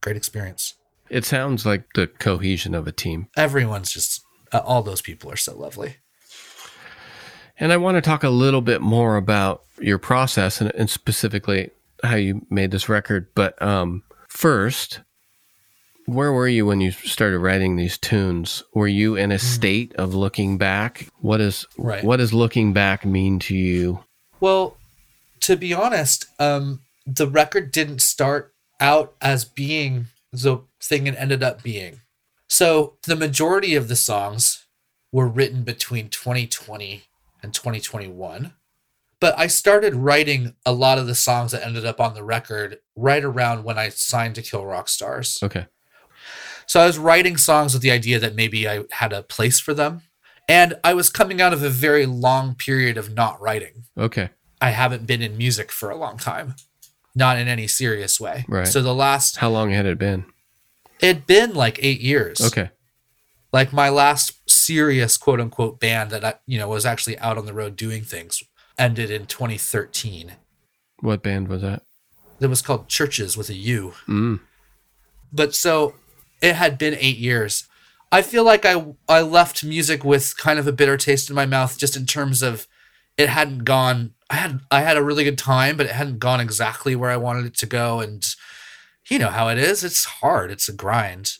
[0.00, 0.74] Great experience.
[1.10, 3.28] It sounds like the cohesion of a team.
[3.36, 5.96] Everyone's just uh, all those people are so lovely.
[7.58, 11.70] And I want to talk a little bit more about your process and, and specifically
[12.04, 13.28] how you made this record.
[13.34, 14.04] But um,
[14.38, 15.00] first,
[16.06, 18.62] where were you when you started writing these tunes?
[18.72, 21.08] Were you in a state of looking back?
[21.18, 22.04] What is Right.
[22.04, 24.04] what does looking back mean to you?
[24.38, 24.76] Well,
[25.40, 31.42] to be honest, um the record didn't start out as being the thing it ended
[31.42, 32.02] up being.
[32.48, 34.66] So, the majority of the songs
[35.10, 37.02] were written between 2020
[37.42, 38.52] and 2021.
[39.20, 42.78] But I started writing a lot of the songs that ended up on the record
[42.94, 45.40] right around when I signed to Kill Rock Stars.
[45.42, 45.66] Okay.
[46.66, 49.74] So I was writing songs with the idea that maybe I had a place for
[49.74, 50.02] them.
[50.48, 53.84] And I was coming out of a very long period of not writing.
[53.98, 54.30] Okay.
[54.60, 56.54] I haven't been in music for a long time,
[57.14, 58.44] not in any serious way.
[58.48, 58.66] Right.
[58.66, 60.26] So the last, How long had it been?
[61.00, 62.40] it'd been like eight years.
[62.40, 62.70] Okay.
[63.52, 67.46] Like my last serious quote unquote band that I, you know, was actually out on
[67.46, 68.42] the road doing things
[68.78, 70.32] ended in 2013.
[71.00, 71.82] What band was that?
[72.40, 73.94] It was called Churches with a U.
[74.06, 74.40] Mm.
[75.32, 75.94] but so
[76.40, 77.66] it had been eight years.
[78.10, 81.46] I feel like I I left music with kind of a bitter taste in my
[81.46, 82.66] mouth, just in terms of
[83.16, 84.14] it hadn't gone.
[84.30, 87.16] I had I had a really good time, but it hadn't gone exactly where I
[87.16, 88.24] wanted it to go, and
[89.10, 89.84] you know how it is.
[89.84, 90.50] It's hard.
[90.50, 91.34] It's a grind.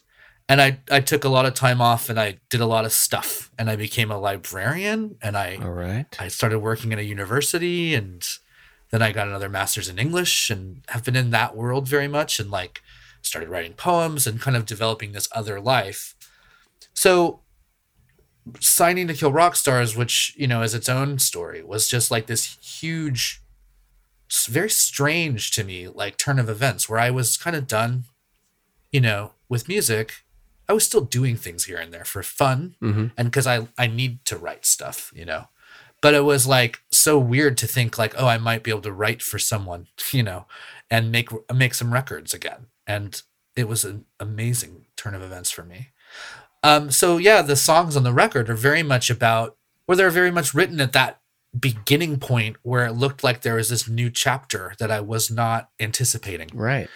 [0.49, 2.93] And I I took a lot of time off, and I did a lot of
[2.93, 6.07] stuff, and I became a librarian, and I All right.
[6.19, 8.27] I started working in a university and
[8.91, 12.41] then I got another master's in English and have been in that world very much
[12.41, 12.83] and like
[13.21, 16.15] started writing poems and kind of developing this other life.
[16.95, 17.41] So
[18.61, 22.27] signing to Kill Rock Stars, which, you know, is its own story, was just like
[22.27, 23.43] this huge,
[24.47, 28.05] very strange to me, like turn of events where I was kind of done,
[28.91, 30.25] you know, with music.
[30.69, 33.07] I was still doing things here and there for fun Mm-hmm.
[33.17, 35.49] and because I I need to write stuff, you know.
[36.01, 38.93] But it was like so weird to think like, oh, I might be able to
[38.93, 40.47] write for someone, you know,
[40.91, 42.67] and make make some records again.
[42.87, 43.21] And
[43.57, 45.89] it was an amazing turn of events for me.
[46.63, 50.31] Um, so yeah, the songs on the record are very much about, or they're very
[50.31, 51.21] much written at that
[51.59, 55.71] beginning point where it looked like there was this new chapter that I was not
[55.81, 56.51] anticipating.
[56.55, 56.89] Right.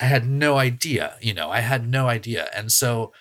[0.00, 2.48] I had no idea, you know, I had no idea.
[2.54, 3.12] And so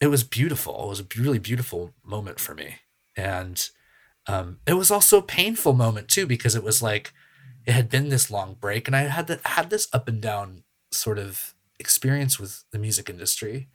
[0.00, 0.84] it was beautiful.
[0.84, 2.76] It was a really beautiful moment for me.
[3.16, 3.68] And
[4.26, 7.12] um, it was also a painful moment too, because it was like
[7.66, 11.18] it had been this long break and I had had this up and down sort
[11.18, 13.68] of experience with the music industry.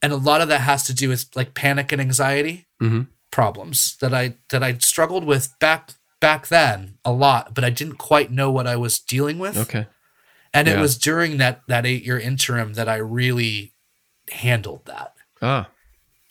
[0.00, 3.02] And a lot of that has to do with like panic and anxiety Mm-hmm.
[3.32, 7.96] problems that I that I struggled with back back then a lot, but I didn't
[7.98, 9.56] quite know what I was dealing with.
[9.56, 9.86] Okay.
[10.54, 13.74] And it was during that that eight year interim that I really
[14.30, 15.68] handled that Ah.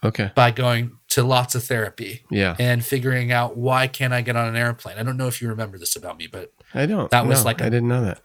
[0.04, 0.32] Okay.
[0.36, 2.56] by going to lots of therapy Yeah.
[2.60, 4.98] and figuring out why can't I get on an airplane.
[4.98, 7.10] I don't know if you remember this about me, but I don't.
[7.12, 8.22] That was no, like I didn't know that.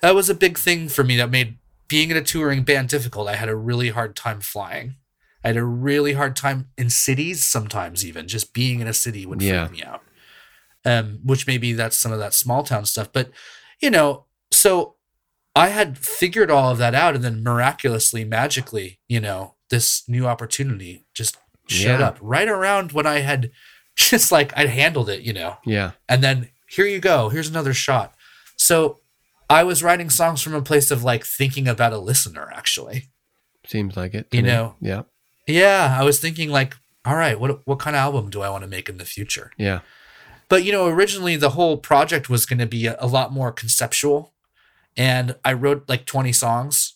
[0.00, 1.58] that was a big thing for me that made
[1.88, 3.28] being in a touring band difficult.
[3.28, 4.96] I had a really hard time flying.
[5.44, 9.24] I had a really hard time in cities sometimes even just being in a city
[9.26, 9.68] would freak Yeah.
[9.68, 10.02] me out.
[10.84, 13.12] Um, which maybe that's some of that small town stuff.
[13.12, 13.30] But
[13.80, 14.95] you know, so
[15.56, 20.26] I had figured all of that out and then miraculously, magically, you know, this new
[20.26, 22.06] opportunity just showed Yeah.
[22.08, 23.50] up right around when I had
[23.96, 25.92] just like I'd handled it, you know Yeah.
[26.08, 28.12] and then here you go here's another shot
[28.56, 28.98] so
[29.48, 33.08] i was writing songs from a place of like thinking about a listener actually
[33.66, 34.26] Seems like it.
[34.32, 34.48] You me.
[34.48, 34.74] know.
[34.80, 35.02] Yeah.
[35.46, 38.62] yeah i was thinking like all right what what kind of album do i want
[38.64, 39.80] to make in the future Yeah.
[40.48, 43.52] but you know originally the whole project was going to be a, a lot more
[43.52, 44.34] conceptual
[44.96, 46.94] and i wrote like 20 songs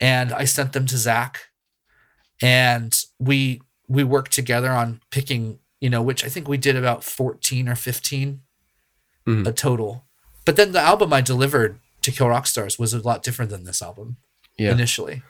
[0.00, 1.48] and i sent them to zach
[2.42, 7.04] and we we worked together on picking you know which i think we did about
[7.04, 8.40] 14 or 15
[9.26, 9.46] Mhm.
[9.46, 10.04] a total
[10.44, 13.64] but then the album i delivered to kill rock stars was a lot different than
[13.64, 14.16] this album
[14.58, 14.72] Yeah.
[14.72, 15.22] initially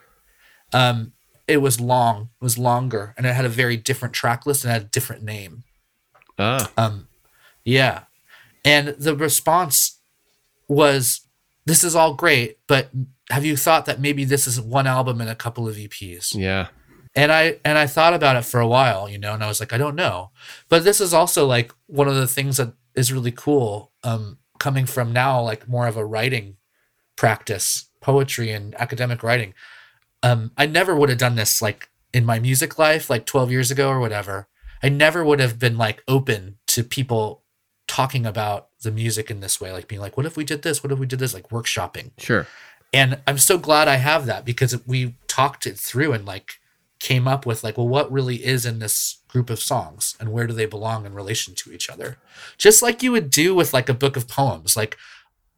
[0.73, 1.13] um
[1.47, 4.73] it was long it was longer and it had a very different track list and
[4.73, 5.63] had a different name
[6.37, 6.73] Ah.
[6.77, 7.07] um,
[7.63, 8.05] yeah.
[8.65, 10.01] And the response
[10.67, 11.21] was,
[11.67, 12.91] this is all great, but
[13.31, 16.35] have you thought that maybe this is one album and a couple of EPs?
[16.35, 16.69] Yeah.
[17.17, 19.61] And I and I thought about it for a while, you know, and I was
[19.61, 20.31] like, I don't know.
[20.69, 24.85] But this is also like one of the things that is really cool, um, coming
[24.85, 26.57] from now like more of a writing
[27.17, 29.55] practice, poetry and academic writing.
[30.23, 33.71] Um, I never would have done this like in my music life, like 12 years
[33.71, 34.49] ago or whatever.
[34.83, 37.45] I never would have been like open to people
[37.87, 40.83] talking about the music in this way, like being like, what if we did this?
[40.83, 41.35] What if we did this?
[41.35, 42.13] Like workshopping.
[42.19, 42.47] Sure.
[42.93, 46.61] And I'm so glad I have that because we talked it through and like
[47.01, 50.47] came up with like, well, what really is in this group of songs and where
[50.47, 52.19] do they belong in relation to each other?
[52.57, 54.77] Just like you would do with like a book of poems.
[54.77, 54.97] Like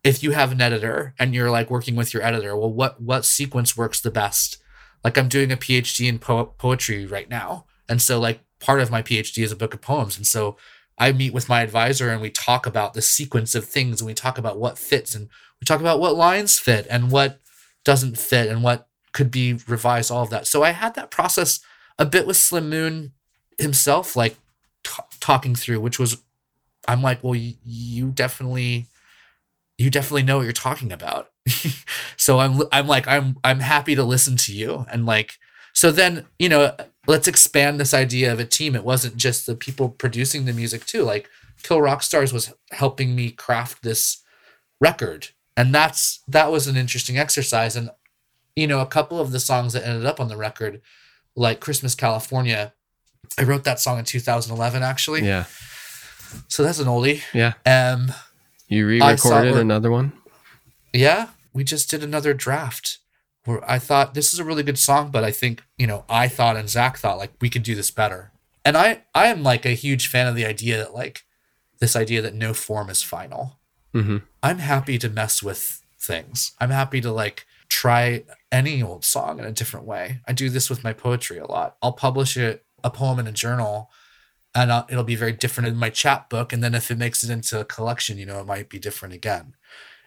[0.03, 3.25] if you have an editor and you're like working with your editor, well, what what
[3.25, 4.59] sequence works the best?
[5.05, 8.91] Like I'm doing a PhD in po- poetry right now, and so like part of
[8.91, 10.57] my PhD is a book of poems, and so
[10.99, 14.15] I meet with my advisor and we talk about the sequence of things and we
[14.15, 15.29] talk about what fits and
[15.61, 17.41] we talk about what lines fit and what
[17.85, 20.47] doesn't fit and what could be revised, all of that.
[20.47, 21.61] So I had that process
[21.99, 23.13] a bit with Slim Moon
[23.59, 24.37] himself, like
[24.85, 26.23] t- talking through, which was,
[26.89, 28.87] I'm like, well, y- you definitely,
[29.79, 31.31] you definitely know what you're talking about.
[32.17, 34.85] so I'm, I'm like, I'm, I'm happy to listen to you.
[34.91, 35.35] And like,
[35.73, 36.75] so then, you know,
[37.07, 38.75] let's expand this idea of a team.
[38.75, 41.03] It wasn't just the people producing the music too.
[41.03, 41.29] Like
[41.63, 44.23] Kill Rock Stars was helping me craft this
[44.81, 45.29] record.
[45.57, 47.77] And that's that was an interesting exercise.
[47.77, 47.91] And
[48.55, 50.81] you know, a couple of the songs that ended up on the record,
[51.35, 52.73] like Christmas California,
[53.39, 55.23] I wrote that song in 2011 actually.
[55.25, 55.45] Yeah.
[56.49, 57.23] So that's an oldie.
[57.33, 57.55] Yeah.
[57.65, 58.13] Um
[58.69, 60.13] You re-recorded another one.
[60.93, 62.99] yeah, we just did another draft
[63.47, 66.29] where I thought this is a really good song, but I think, you know, I
[66.29, 68.33] thought and Zach thought like we could do this better.
[68.65, 71.25] And I I am like a huge fan of the idea that like
[71.79, 73.59] this idea that no form is final.
[73.95, 74.23] Mhm.
[74.43, 76.53] I'm happy to mess with things.
[76.61, 80.21] I'm happy to like try any old song in a different way.
[80.27, 81.77] I do this with my poetry a lot.
[81.83, 83.91] I'll publish it a poem in a journal
[84.55, 87.61] and it'll be very different in my chapbook and then if it makes it into
[87.61, 89.55] a collection, you know, it might be different again.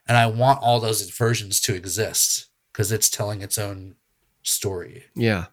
[0.07, 3.95] And I want all those versions to exist because it's telling its own
[4.43, 5.05] story.
[5.15, 5.45] Yeah.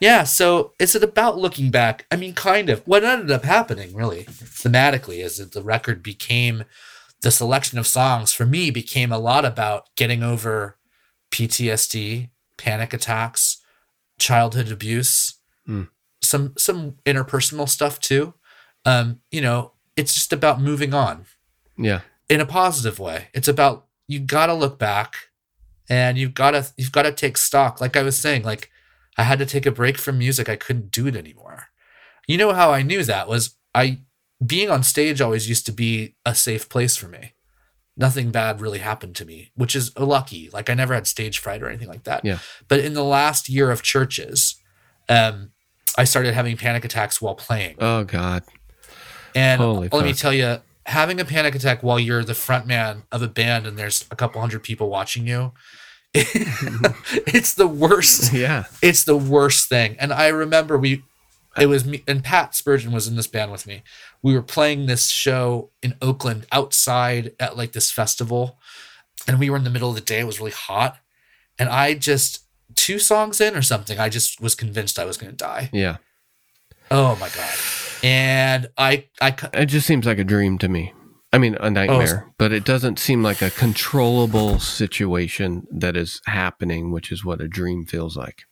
[0.00, 2.06] Yeah, so is it about looking back?
[2.10, 2.80] I mean, kind of.
[2.86, 6.64] What ended up happening, really, thematically, is that the record became
[7.22, 10.78] the selection of songs for me became a lot about getting over
[11.32, 13.58] PTSD, panic attacks,
[14.20, 15.34] childhood abuse,
[15.66, 15.84] Hmm.
[16.22, 18.34] some some interpersonal stuff too.
[18.84, 21.26] Um, you know, it's just about moving on
[21.76, 22.02] Yeah.
[22.28, 23.28] in a positive way.
[23.34, 25.28] It's about you got to look back
[25.88, 27.80] and you've got to you've got to take stock.
[27.80, 28.70] Like I was saying, like
[29.16, 30.48] I had to take a break from music.
[30.48, 31.68] I couldn't do it anymore.
[32.26, 34.00] You know how I knew that was I
[34.44, 37.34] being on stage always used to be a safe place for me.
[37.96, 40.50] Nothing bad really happened to me, which is lucky.
[40.52, 42.24] Like I never had stage fright or anything like that.
[42.24, 42.38] Yeah.
[42.68, 44.56] But in the last year of churches,
[45.08, 45.50] um,
[45.96, 47.76] I started having panic attacks while playing.
[47.80, 48.44] Oh God.
[49.34, 50.58] And Holy let me tell you,
[50.88, 54.16] having a panic attack while you're the front man of a band and there's a
[54.16, 55.52] couple hundred people watching you,
[56.14, 58.32] it's the worst.
[58.38, 58.64] Yeah.
[58.82, 59.96] It's the worst thing.
[60.00, 61.04] And I remember we,
[61.58, 63.82] it was me and Pat Spurgeon was in this band with me.
[64.22, 68.58] We were playing this show in Oakland outside at like this festival,
[69.26, 70.20] and we were in the middle of the day.
[70.20, 70.98] It was really hot,
[71.58, 73.98] and I just two songs in or something.
[73.98, 75.68] I just was convinced I was going to die.
[75.72, 75.96] Yeah.
[76.90, 77.54] Oh my god!
[78.02, 80.92] And I, I, It just seems like a dream to me.
[81.32, 86.90] I mean, a nightmare, but it doesn't seem like a controllable situation that is happening,
[86.90, 88.44] which is what a dream feels like.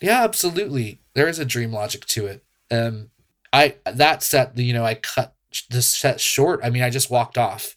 [0.00, 1.00] Yeah, absolutely.
[1.14, 2.44] There is a dream logic to it.
[2.70, 3.10] Um,
[3.52, 5.34] I that set, you know, I cut
[5.70, 6.60] this set short.
[6.62, 7.74] I mean, I just walked off,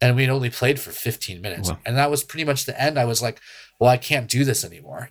[0.00, 1.80] and we'd only played for 15 minutes, Wow.
[1.84, 2.98] and that was pretty much the end.
[2.98, 3.40] I was like,
[3.78, 5.10] well, I can't do this anymore.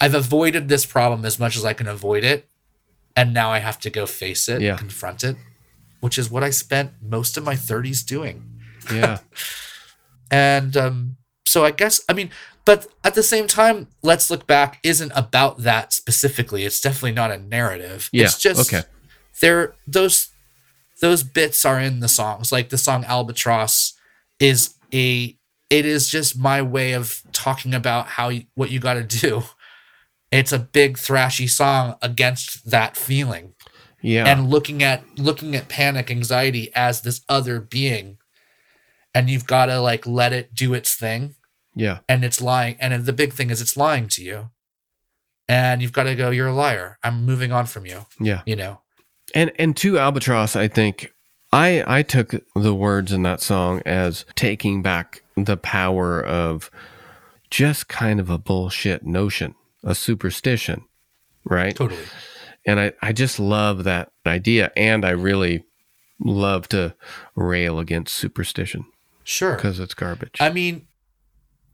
[0.00, 2.48] I've avoided this problem as much as I can avoid it,
[3.16, 4.76] and now I have to go face it, Yeah.
[4.76, 5.36] confront it,
[6.00, 8.60] which is what I spent most of my 30s doing.
[8.92, 9.18] Yeah.
[10.30, 12.30] And um, so I guess, I mean,
[12.64, 16.64] but at the same time, Let's Look Back isn't about that specifically.
[16.64, 18.08] It's definitely not a narrative.
[18.12, 18.86] Yeah, It's just okay.
[19.40, 20.28] there those
[21.00, 22.50] those bits are in the songs.
[22.50, 23.92] Like the song Albatross
[24.40, 25.36] is a
[25.70, 29.42] it is just my way of talking about how you, what you got to do.
[30.34, 33.54] It's a big thrashy song against that feeling.
[34.02, 34.26] Yeah.
[34.26, 38.18] and looking at looking at panic anxiety as this other being
[39.14, 41.36] and you've got to like let it do its thing.
[41.74, 42.00] Yeah.
[42.06, 44.50] and it's lying and the big thing is it's lying to you.
[45.48, 46.98] And you've got to go you're a liar.
[47.02, 48.04] I'm moving on from you.
[48.20, 48.42] Yeah.
[48.44, 48.82] you know?
[49.34, 51.10] And and to Albatross, I think
[51.50, 56.70] I I took the words in that song as taking back the power of
[57.50, 60.84] just kind of a bullshit notion, a superstition,
[61.44, 61.76] right?
[61.76, 62.04] totally
[62.66, 65.64] And I I just love that idea, and I really
[66.18, 66.94] love to
[67.36, 68.84] rail against superstition
[69.24, 70.36] sure because it's garbage.
[70.40, 70.86] i mean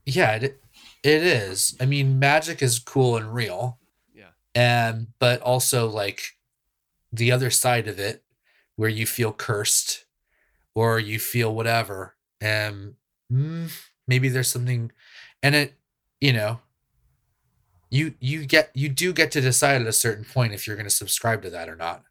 [0.07, 0.63] yeah it,
[1.03, 3.79] it is i mean magic is cool and real
[4.15, 4.31] Yeah.
[4.55, 6.39] and but also like
[7.13, 8.25] the other side of it
[8.77, 10.07] where you feel cursed
[10.75, 12.95] or you feel whatever and
[13.31, 13.71] mm,
[14.09, 14.91] maybe there's something
[15.43, 15.75] and it
[16.21, 16.61] you know
[17.91, 20.87] you you get you do get to decide at a certain point if you're going
[20.87, 22.05] to subscribe to that or not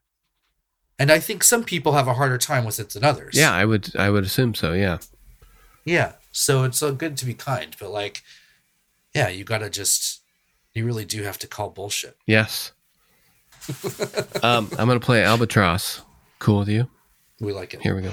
[0.99, 3.65] and i think some people have a harder time with it than others yeah, I
[3.65, 4.73] would I would assume so.
[4.73, 4.97] Yeah.
[5.85, 8.21] yeah so it's uh, good to be kind but like
[9.15, 10.21] yeah you gotta just
[10.73, 12.73] you really do have to call bullshit Yes.
[14.43, 16.01] um, I'm gonna play Albatross.
[16.39, 16.87] Cool with you?
[17.39, 18.11] we like it Here we go.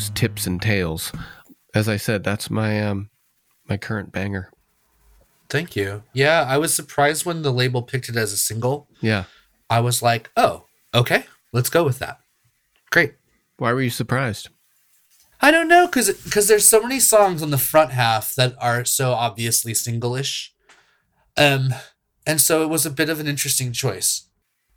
[0.00, 1.12] Those tips and tails.
[1.74, 3.10] As I said, that's my um
[3.68, 4.50] my current banger.
[5.50, 6.04] Thank you.
[6.14, 8.88] Yeah, I was surprised when the label picked it as a single.
[9.02, 9.24] Yeah.
[9.68, 12.18] I was like, oh, okay, let's go with that.
[12.90, 13.16] Great.
[13.58, 14.48] Why were you surprised?
[15.42, 18.86] I don't know, cause because there's so many songs on the front half that are
[18.86, 20.54] so obviously single-ish,
[21.36, 21.74] um,
[22.26, 24.29] and so it was a bit of an interesting choice.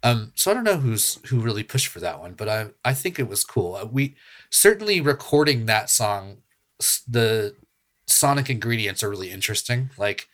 [0.03, 2.93] Um, so I don't know who's who really pushed for that one, but I I
[2.93, 3.75] think it was cool.
[3.75, 4.15] Uh, We
[4.49, 6.37] certainly recording that song,
[7.07, 7.55] the
[8.07, 9.89] sonic ingredients are really interesting.
[9.97, 10.27] Like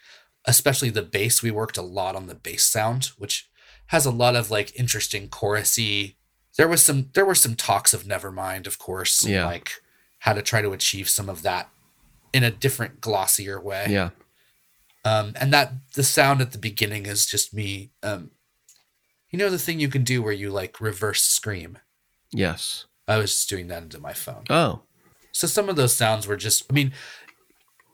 [0.45, 3.47] especially the bass, we worked a lot on the bass sound, which
[3.87, 6.15] has a lot of like interesting chorusy.
[6.57, 9.45] There was some there were some talks of Nevermind, of course, Yeah.
[9.45, 9.71] like
[10.19, 11.69] how to try to achieve some of that
[12.33, 14.09] in a different glossier way Yeah.
[15.05, 18.31] um, and that the sound at the beginning is just me um,
[19.29, 21.77] you know the thing you can do where you like reverse scream
[22.31, 22.85] Yes.
[23.07, 24.81] i was just doing that into my phone Oh.
[25.31, 26.91] so some of those sounds were just i mean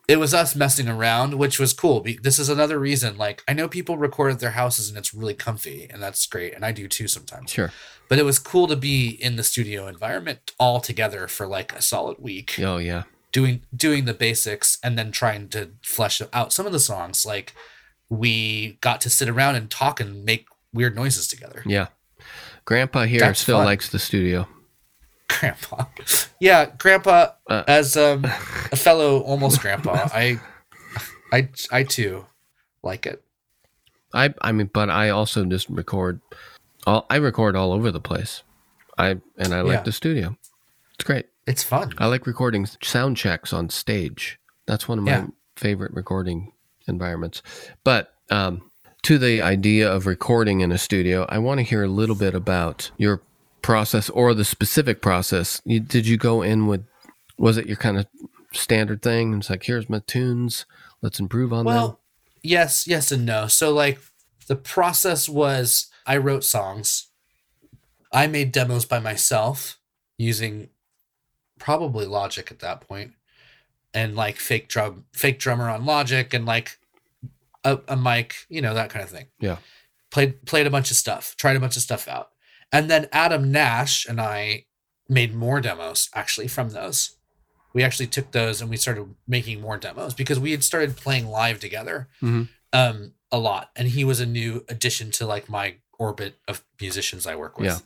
[0.07, 3.67] it was us messing around which was cool this is another reason like i know
[3.67, 6.87] people record at their houses and it's really comfy and that's great and i do
[6.87, 7.71] too sometimes Sure.
[8.09, 11.81] but it was cool to be in the studio environment all together for like a
[11.81, 13.03] solid week Oh yeah.
[13.31, 17.53] doing doing the basics and then trying to flesh out some of the songs like
[18.07, 20.45] we got to sit around and talk and make
[20.75, 21.87] weird noises together Yeah.
[22.65, 23.65] Grandpa here That's still fun.
[23.65, 24.47] likes the studio.
[25.27, 25.85] grandpa
[26.39, 27.63] yeah grandpa Uh.
[27.67, 28.23] as um,
[28.71, 30.39] a fellow almost grandpa i
[31.33, 32.25] i i too
[32.83, 33.21] like it
[34.13, 36.21] I I mean, but I also just record.
[36.87, 38.43] All I record all over the place.
[38.97, 39.83] I and I like Yeah.
[39.83, 40.37] the studio.
[40.93, 41.25] It's great.
[41.45, 44.39] it's fun I like recording sound checks on stage.
[44.67, 45.27] That's one of my Yeah.
[45.57, 46.53] favorite recording
[46.87, 47.41] environments.
[47.83, 48.71] But um,
[49.05, 52.33] to the idea of recording in a studio, I want to hear a little bit
[52.33, 53.21] about your
[53.61, 55.61] process or the specific process.
[55.63, 56.83] You, did you go in with?
[57.37, 58.07] Was it your kind of
[58.51, 59.35] standard thing?
[59.35, 60.65] It's like here's my tunes.
[61.03, 61.73] Let's improve on them.
[61.75, 61.99] well
[62.41, 63.99] yes yes and no so like
[64.47, 67.07] the process was i wrote songs
[68.11, 69.79] i made demos by myself
[70.17, 70.69] using
[71.59, 73.13] probably logic at that point
[73.93, 76.79] and like fake drum fake drummer on logic and like
[77.65, 79.25] a, a mic you know that kind of thing.
[79.39, 79.57] Yeah.
[80.11, 82.29] played played a bunch of stuff tried a bunch of stuff out.
[82.71, 84.65] And then adam nash and i
[85.09, 87.11] made more demos actually from those.
[87.73, 91.27] We actually took those and we started making more demos because we had started playing
[91.27, 92.47] live together Mhm.
[92.73, 93.71] um a lot.
[93.75, 97.67] And he was a new addition to like my orbit of musicians i work with.
[97.67, 97.79] Yeah.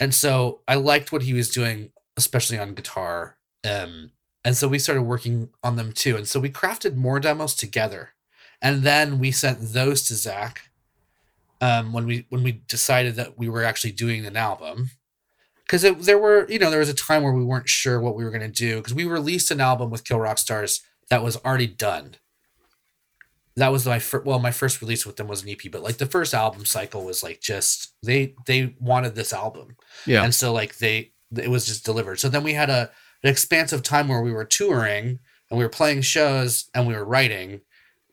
[0.00, 4.10] and so i liked what he was doing especially on guitar um
[4.44, 6.16] and so we started working on them too.
[6.16, 8.10] And so we crafted more demos together
[8.60, 10.62] and then we sent those to zach
[11.60, 14.90] um when we when we decided that we were actually doing an album.
[15.64, 18.24] Because there were you know there was a time where we weren't sure what we
[18.24, 20.80] were going to do because we released an album with kill rock stars
[21.10, 22.16] that was already done.
[23.56, 25.98] That was my first well my first release with them was an ep but like
[25.98, 29.76] the first album cycle was like just they they wanted this album.
[30.06, 30.24] Yeah.
[30.24, 32.20] and so like they it was just delivered.
[32.20, 32.90] So then we had a
[33.22, 35.18] an expansive time where we were touring
[35.50, 37.60] and we were playing shows and we were writing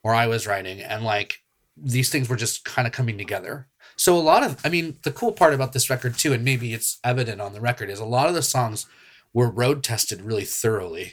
[0.05, 1.31] or i was writing and like
[1.75, 3.67] these things were just kind of coming together.
[3.97, 6.73] So a lot of i mean the cool part about this record too and maybe
[6.73, 8.85] it's evident on the record is a lot of the songs
[9.33, 11.07] were road tested really thoroughly.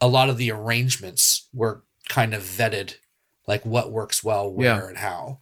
[0.00, 2.96] A lot of the arrangements were kind of vetted
[3.46, 4.88] like what works well where Yeah.
[4.88, 5.38] and how.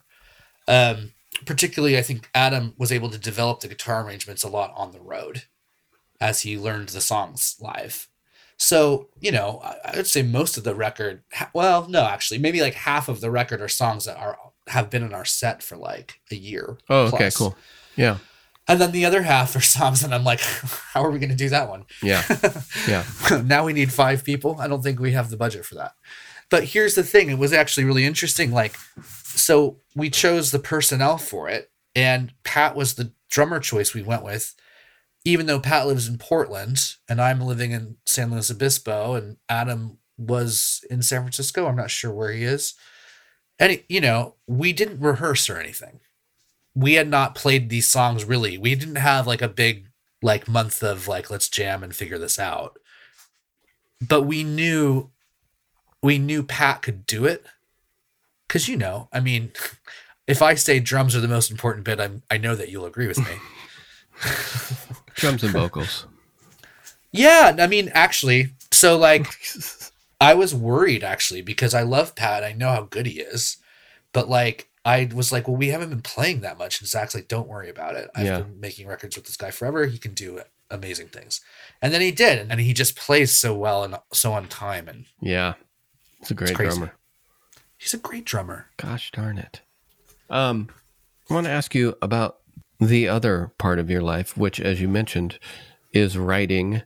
[0.68, 1.12] Um
[1.46, 5.00] particularly i think adam was able to develop the guitar arrangements a lot on the
[5.14, 5.44] road
[6.20, 8.08] as he learned the songs live
[8.62, 11.22] so you know i, would say most of the record
[11.54, 14.36] well no actually maybe like half of the record are songs that are
[14.70, 16.78] have been in our set for like a year.
[16.88, 17.56] Oh, okay, cool.
[17.96, 18.18] Yeah,
[18.68, 20.40] And then the other half are songs, and I'm like,
[20.92, 21.84] how are we going to do that one?
[22.02, 22.22] yeah,
[22.88, 23.04] yeah.
[23.44, 24.56] now we need five people.
[24.58, 25.92] I don't think we have the budget for that.
[26.48, 28.52] But here's the thing: it was actually really interesting.
[28.52, 34.02] Like, so we chose the personnel for it, and Pat was the drummer choice we
[34.02, 34.54] went with.
[35.24, 39.98] Even though Pat lives in Portland and I'm living in San Luis Obispo, and Adam
[40.16, 42.74] was in San Francisco, I'm not sure where he is.
[43.58, 46.00] And you know, we didn't rehearse or anything.
[46.74, 48.56] We had not played these songs really.
[48.56, 49.88] We didn't have like a big
[50.22, 52.78] like month of like let's jam and figure this out
[54.00, 55.10] but we knew
[56.02, 57.44] we knew Pat could do it
[58.48, 59.52] because you know, I mean,
[60.26, 63.06] if I say drums are the most important bit, I'm I know that you'll agree
[63.06, 63.34] with me.
[65.14, 66.06] Drums and vocals.
[67.12, 69.26] yeah, I mean, actually, so like,
[70.20, 72.44] I was worried actually because I love Pat.
[72.44, 73.56] I know how good he is,
[74.12, 74.66] but like.
[74.82, 76.80] I was like, well, we haven't been playing that much.
[76.80, 78.08] And Zach's like, don't worry about it.
[78.16, 78.38] I've Yeah.
[78.40, 79.84] been making records with this guy forever.
[79.84, 80.40] He can do
[80.70, 81.42] amazing things.
[81.82, 82.46] And then he did.
[82.50, 84.88] And he just plays so well and so on time.
[84.88, 85.52] And Yeah,
[86.22, 86.94] it's a great drummer.
[87.76, 88.68] he's a great drummer.
[88.78, 89.60] Gosh darn it.
[90.30, 90.70] Um,
[91.28, 92.38] I want to ask you about
[92.80, 95.38] the other part of your life, which, as you mentioned,
[95.92, 96.82] is writing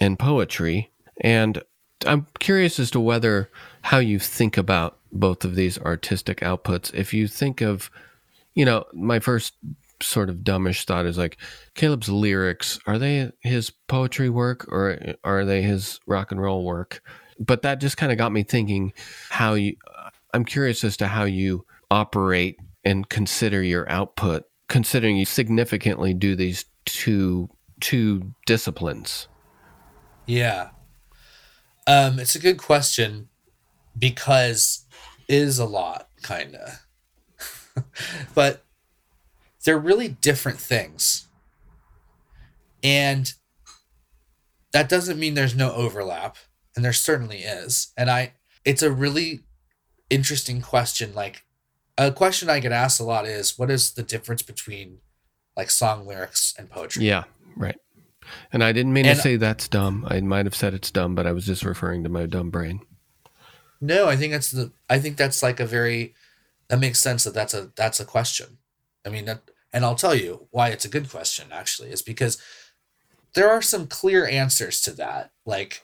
[0.00, 0.90] and poetry.
[1.20, 1.62] And
[2.06, 3.50] I'm curious as to whether
[3.82, 6.92] how you think about both of these artistic outputs.
[6.94, 7.90] If you think of,
[8.54, 9.54] you know, my first
[10.00, 11.38] sort of dumbish thought is like
[11.74, 17.02] Caleb's lyrics, are they his poetry work or are they his rock and roll work?
[17.40, 18.92] But that just kind of got me thinking
[19.30, 19.76] how you
[20.34, 26.36] I'm curious as to how you operate and consider your output, considering you significantly do
[26.36, 27.48] these two
[27.80, 29.28] two disciplines.
[30.26, 30.70] Yeah.
[31.86, 33.28] Um, it's a good question
[33.98, 34.84] because
[35.28, 37.84] is a lot, kind of.
[38.34, 38.64] but
[39.64, 41.26] they're really different things.
[42.82, 43.32] And
[44.72, 46.36] that doesn't mean there's no overlap,
[46.76, 47.92] and there certainly is.
[47.96, 49.40] And I it's a really
[50.10, 51.44] interesting question like
[51.98, 54.98] a question I get asked a lot is what is the difference between
[55.56, 57.04] like song lyrics and poetry?
[57.04, 57.24] Yeah,
[57.56, 57.76] right.
[58.52, 60.06] And I didn't mean And- to say that's dumb.
[60.08, 62.80] I might have said it's dumb, but I was just referring to my dumb brain.
[63.80, 64.72] No, I think that's the.
[64.90, 66.14] I think that's like a very.
[66.68, 68.58] That makes sense that that's a that's a question.
[69.06, 69.42] I mean that,
[69.72, 71.48] and I'll tell you why it's a good question.
[71.52, 72.42] Actually, is because
[73.34, 75.30] there are some clear answers to that.
[75.46, 75.82] Like,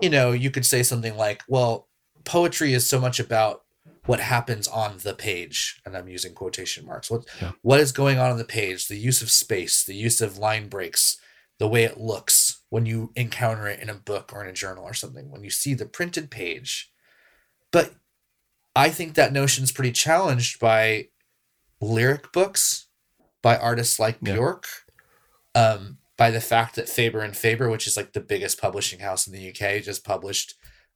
[0.00, 1.86] you know, you could say something like, "Well,
[2.24, 3.63] poetry is so much about
[4.06, 7.10] what happens on the page," and I'm using quotation marks.
[7.10, 7.52] What Yeah.
[7.62, 8.88] what is going on on the page?
[8.88, 11.16] The use of space, the use of line breaks,
[11.58, 14.84] the way it looks when you encounter it in a book or in a journal
[14.84, 15.30] or something.
[15.30, 16.90] When you see the printed page
[17.70, 17.94] but
[18.76, 21.08] I think that notion is pretty challenged by
[21.80, 22.86] lyric books
[23.42, 24.34] by artists like Yeah.
[24.34, 24.68] Bjork,
[25.56, 29.26] um, by the fact that Faber and Faber, which is like the biggest publishing house
[29.26, 30.54] in the UK, just published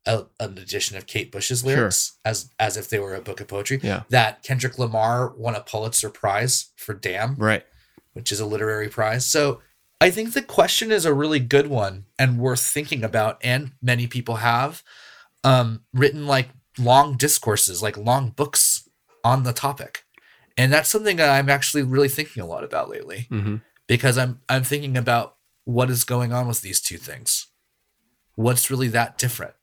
[0.08, 1.68] a, an edition of Kate Bush's Sure.
[1.76, 3.78] lyrics as as if they were a book of poetry.
[3.82, 4.02] Yeah.
[4.08, 7.64] That Kendrick Lamar won a Pulitzer Prize for Damn Right.
[8.14, 9.24] which is a literary prize.
[9.26, 9.60] So
[10.00, 14.06] I think the question is a really good one and worth thinking about, and many
[14.06, 14.82] people have
[15.44, 16.48] um, written like
[16.78, 18.88] long discourses, like long books
[19.24, 20.04] on the topic,
[20.56, 23.56] and that's something that I'm actually really thinking a lot about lately hmm
[23.86, 27.46] because I'm I'm thinking about what is going on with these two things.
[28.36, 29.54] What's really that different?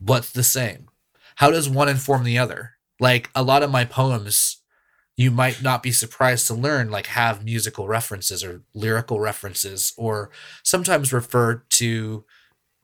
[0.00, 0.88] What's the same?
[1.36, 2.72] How does one inform the other?
[2.98, 4.58] Like a lot of my poems,
[5.16, 10.30] you might not be surprised to learn like have musical references or lyrical references or
[10.62, 12.24] sometimes refer to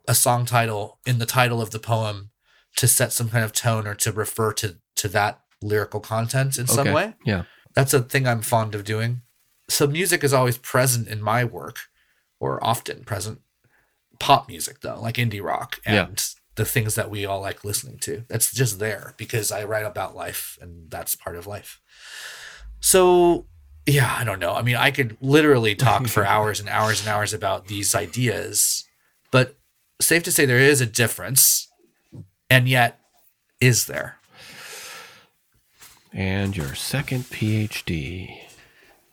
[0.08, 2.30] a song title in the title of the poem
[2.76, 6.66] to set some kind of tone or to refer to to that lyrical content in
[6.66, 7.42] some way Yeah.
[7.74, 9.22] that's a thing I'm fond of doing.
[9.68, 11.78] So music is always present in my work,
[12.38, 13.40] or often present.
[14.20, 16.06] Pop music though, like indie rock and Yeah.
[16.56, 18.24] The things that we all like listening to.
[18.28, 21.80] That's just there because I write about life and that's part of life.
[22.80, 23.46] So
[23.86, 24.52] yeah, I don't know.
[24.52, 28.84] I mean, I could literally talk for hours and hours and hours about these ideas,
[29.30, 29.56] but
[30.00, 31.68] safe to say there is a difference.
[32.48, 33.00] And yet,
[33.60, 34.18] is there?
[36.12, 38.38] And your second PhD.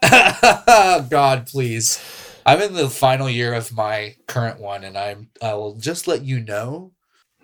[1.10, 2.00] God, please.
[2.46, 5.30] I'm in the final year of my current one, and I'm.
[5.42, 6.92] I will just let you know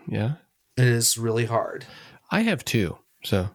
[0.10, 0.34] Yeah.
[0.78, 1.86] it is really hard.
[2.32, 2.97] I have two.
[3.24, 3.49] So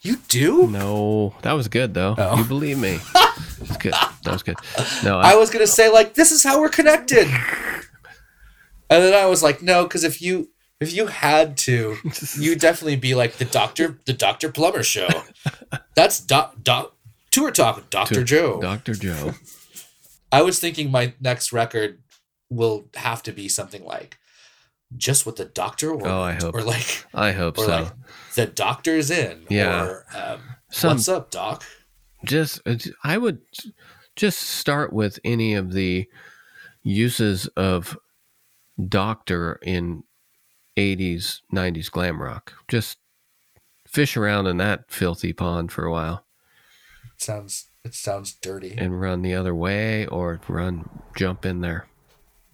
[0.00, 0.66] You do?
[0.68, 2.14] no, that was good though.
[2.18, 2.38] Oh.
[2.38, 2.98] You believe me?
[3.14, 3.92] That's good.
[3.92, 4.56] That was good.
[5.04, 9.26] No, I I, was gonna say like this is how we're connected, and then I
[9.26, 10.50] was like, no, because if you
[10.80, 11.96] if you had to,
[12.38, 15.08] you'd definitely be like the Doctor, the Doctor Plummer Show.
[15.94, 16.96] That's doc, doc,
[17.30, 18.60] tour talk, with Doctor Joe.
[18.60, 18.94] Dr.
[18.94, 19.34] Joe.
[20.32, 22.00] I was thinking my next record
[22.50, 24.18] will have to be something like
[24.96, 27.66] just what the doctor or, Oh, I hope or like I hope so.
[27.66, 27.92] like
[28.34, 29.84] the doctor's in Yeah.
[29.84, 30.40] or um,
[30.70, 31.64] Some what's up doc?
[32.24, 32.60] Just
[33.02, 33.40] I would
[34.16, 36.06] just start with any of the
[36.82, 37.96] uses of
[38.88, 40.04] doctor in
[40.76, 42.52] 80s 90s glam rock.
[42.68, 42.98] Just
[43.86, 46.24] fish around in that filthy pond for a while.
[47.16, 48.74] It sounds it sounds dirty.
[48.78, 51.86] And run the other way or run jump in there.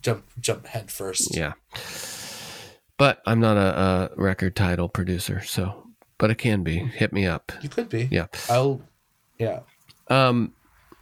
[0.01, 1.37] Jump jump head first.
[1.37, 1.53] Yeah
[2.99, 5.89] but i'm not a, a record title producer so
[6.19, 6.79] but it can be.
[6.79, 7.53] Hit me up.
[7.63, 8.09] You could be.
[8.11, 8.27] Yeah.
[8.51, 8.83] I'll
[9.39, 9.61] yeah.
[10.09, 10.53] Um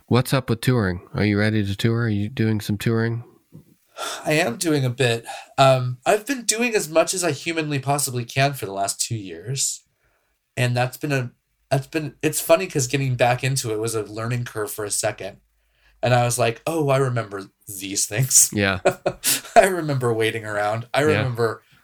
[0.07, 1.01] what's up with touring?
[1.15, 2.03] Are you ready to tour?
[2.03, 3.25] Are you doing some touring?
[4.27, 5.25] I am doing a bit.
[5.57, 9.17] Um, I've been doing as much as I humanly possibly can for the last two
[9.17, 9.85] years,
[10.55, 11.31] and that's been a
[11.71, 12.15] that's been.
[12.21, 15.39] It's funny because getting back into it was a learning curve for a second,
[16.03, 18.51] and I was like, oh, I remember these things.
[18.53, 18.81] yeah.
[19.57, 20.89] I remember waiting around.
[20.93, 21.07] I Yeah.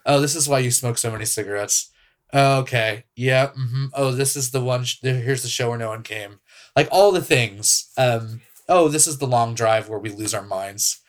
[0.05, 1.91] Oh, this is why you smoke so many cigarettes.
[2.33, 3.05] Oh, okay.
[3.15, 3.49] Yeah.
[3.49, 4.85] hmm Oh, this is the one.
[4.85, 6.41] Sh- here's the show where no one came.
[6.75, 7.91] Like all the things.
[7.97, 8.41] Um.
[8.69, 11.01] Oh, this is the long drive where we lose our minds.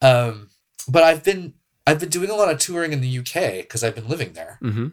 [0.00, 0.50] Um.
[0.88, 1.54] But I've been
[1.86, 4.58] I've been doing a lot of touring in the UK because I've been living there,
[4.62, 4.88] mm-hmm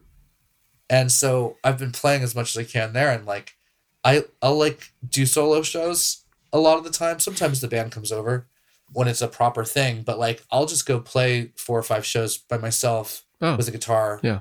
[0.90, 3.12] and so I've been playing as much as I can there.
[3.12, 3.56] And like,
[4.04, 7.20] I I'll like do solo shows a lot of the time.
[7.20, 8.48] Sometimes the band comes over
[8.96, 12.38] when it's a proper thing, but like I'll just go play four or five shows
[12.38, 14.22] by myself oh with a guitar.
[14.24, 14.40] Yeah.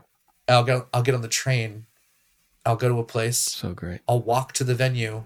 [0.48, 1.86] I'll get I'll get on the train.
[2.64, 3.38] I'll go to a place.
[3.38, 5.24] so great I'll walk to the venue.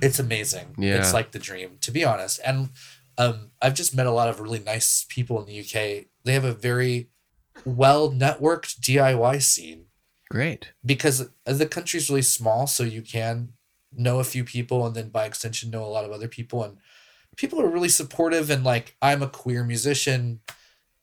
[0.00, 0.76] It's amazing.
[0.78, 0.98] Yeah.
[0.98, 2.40] It's like the dream, to be honest.
[2.46, 2.70] And
[3.18, 6.06] um, I've just met a lot of really nice people in the UK.
[6.22, 7.08] They have a very
[7.64, 9.86] well networked DIY scene
[10.30, 13.54] great because the country's really small, so you can
[13.92, 16.62] know a few people and then by extension know a lot of other people.
[16.62, 16.78] And
[17.38, 18.50] people are really supportive.
[18.50, 20.40] And like, I'm a queer musician,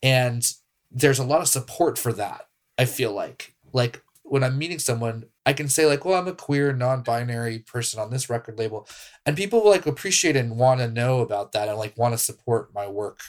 [0.02, 0.46] and
[0.92, 2.46] there's a lot of support for that.
[2.78, 6.34] I feel like, like when I'm meeting someone, I can say like, "Well, I'm a
[6.34, 8.86] queer, non-binary person on this record label,"
[9.24, 12.14] and people will like appreciate it and want to know about that and like want
[12.14, 13.20] to support my work.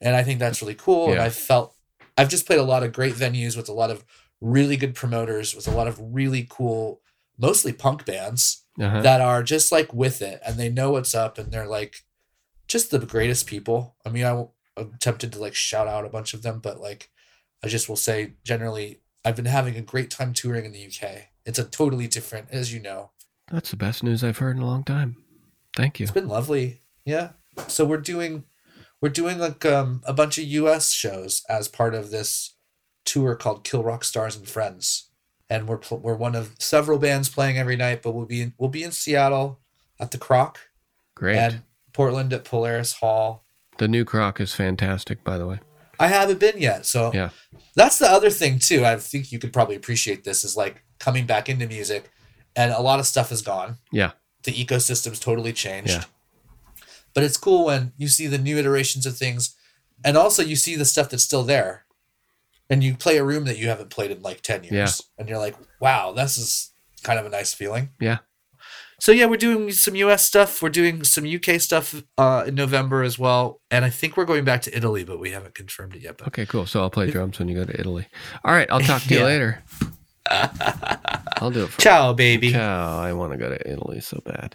[0.00, 1.12] And I think that's really cool.
[1.12, 1.76] And I felt
[2.16, 4.04] I've just played a lot of great venues with a lot of
[4.40, 7.02] really good promoters, with a lot of really cool,
[7.38, 9.02] mostly punk bands uh-huh.
[9.02, 12.02] that are just like with it and they know what's up and they're like
[12.70, 13.96] just the greatest people.
[14.06, 16.80] I mean, I won't, I'm tempted to like shout out a bunch of them, but
[16.80, 17.10] like
[17.62, 21.24] I just will say generally, I've been having a great time touring in the UK.
[21.44, 23.10] It's a totally different, as you know.
[23.50, 25.16] That's the best news I've heard in a long time.
[25.76, 26.04] Thank you.
[26.04, 26.82] It's been lovely.
[27.04, 27.30] Yeah.
[27.66, 28.44] So we're doing
[29.00, 32.54] we're doing like um, a bunch of US shows as part of this
[33.04, 35.08] tour called Kill Rock Stars and Friends.
[35.48, 38.54] And we're pl- we're one of several bands playing every night, but we'll be in,
[38.56, 39.58] we'll be in Seattle
[39.98, 40.60] at the Croc
[41.16, 41.36] Great.
[41.36, 41.62] and
[42.00, 43.44] Portland at Polaris Hall.
[43.76, 45.58] the new croc is fantastic, by the way.
[45.98, 47.28] I haven't been yet, so Yeah.
[47.74, 48.86] that's the other thing too.
[48.86, 52.10] I think you could probably appreciate this is like coming back into music,
[52.56, 53.76] and a lot of stuff is gone.
[53.92, 54.12] Yeah.
[54.44, 55.90] The ecosystem's totally changed.
[55.90, 56.04] Yeah.
[57.12, 59.54] But it's cool when you see the new iterations of things,
[60.02, 61.84] and also you see the stuff that's still there,
[62.70, 65.20] and you play a room that you haven't played in like ten years, Yeah.
[65.20, 66.70] and you're like, wow, this is
[67.02, 67.90] kind of a nice feeling.
[68.00, 68.18] Yeah.
[69.00, 70.60] So yeah, we're doing some US stuff.
[70.62, 74.44] We're doing some UK stuff uh, in November as well, and I think we're going
[74.44, 76.18] back to Italy, but we haven't confirmed it yet.
[76.18, 76.66] But Okay, cool.
[76.66, 78.06] So I'll play drums when you go to Italy.
[78.44, 79.62] All right, I'll talk to you later.
[80.30, 82.52] I'll do it for ciao, baby.
[82.52, 82.98] Ciao.
[83.00, 84.54] I want to go to Italy so bad.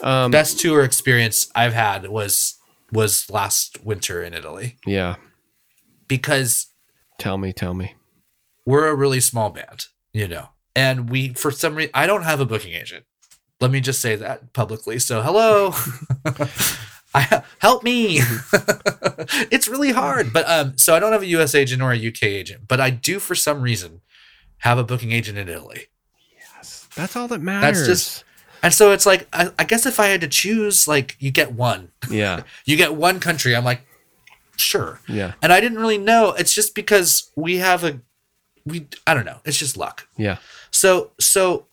[0.00, 2.58] Um, Best tour experience I've had was
[2.90, 5.14] was last winter in Italy yeah.
[6.08, 6.66] because
[7.18, 7.94] Tell me, tell me.
[8.66, 12.40] we're a really small band, you know, and we for some reason I don't have
[12.40, 13.04] a booking agent.
[13.62, 14.98] Let me just say that publicly.
[14.98, 15.72] So hello,
[17.14, 18.18] I, help me.
[19.50, 21.54] it's really hard, but um, so I don't have a U.S.
[21.54, 24.00] agent or a UK agent, but I do for some reason
[24.58, 25.86] have a booking agent in Italy.
[26.36, 26.88] Yes.
[26.96, 27.86] That's all that matters.
[27.86, 28.24] That's just-
[28.64, 31.52] And so it's like, I, I guess if I had to choose, like, you get
[31.52, 31.90] one.
[32.10, 33.54] yeah, You get one country.
[33.56, 33.82] I'm like,
[34.56, 35.00] sure.
[35.08, 36.32] yeah, And I didn't really know.
[36.32, 38.00] It's just because we have a,
[38.64, 39.38] we, I don't know.
[39.44, 40.08] It's just luck.
[40.16, 40.38] yeah.
[40.70, 41.66] So, so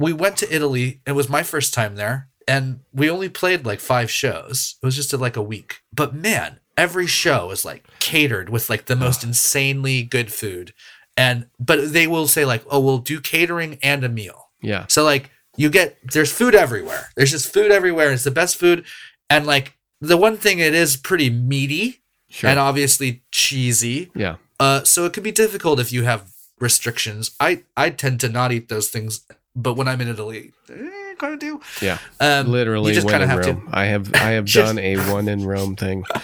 [0.00, 1.00] we went to Italy.
[1.06, 2.28] It was my first time there.
[2.48, 4.76] And we only played like five shows.
[4.82, 5.82] It was just like a week.
[5.92, 10.72] But man, every show was like catered with like the most insanely good food.
[11.16, 14.48] And, but they will say like, oh, we'll do catering and a meal.
[14.62, 14.86] Yeah.
[14.88, 17.10] So like you get there's food everywhere.
[17.14, 18.10] There's just food everywhere.
[18.12, 18.84] It's the best food.
[19.28, 21.98] And like the one thing it is pretty meaty
[22.32, 22.48] Sure.
[22.50, 24.10] and obviously cheesy.
[24.14, 24.36] yeah.
[24.58, 26.30] Uh, so it could be difficult if you have
[26.60, 27.30] restrictions.
[27.40, 29.24] I I tend to not eat those things,
[29.56, 31.60] but when I'm in Italy, eh, kind of do.
[31.82, 31.98] Yeah.
[32.20, 33.68] Um, Literally you just one kind in of have Rome.
[33.72, 36.04] I have I have Just- done a one in Rome thing.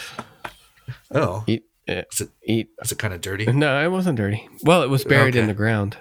[1.11, 3.47] Oh, Eat eh, is it eat is it kind of dirty?
[3.47, 4.49] No, it wasn't dirty.
[4.63, 5.97] Well, it was buried in the ground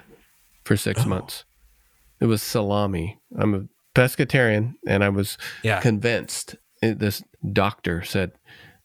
[0.63, 1.07] for six Oh.
[1.09, 1.43] months.
[2.19, 3.19] It was salami.
[3.37, 3.61] I'm a
[3.93, 5.79] pescatarian, and I was Yeah.
[5.81, 6.55] convinced.
[6.81, 7.23] eh, This
[7.53, 8.31] doctor said,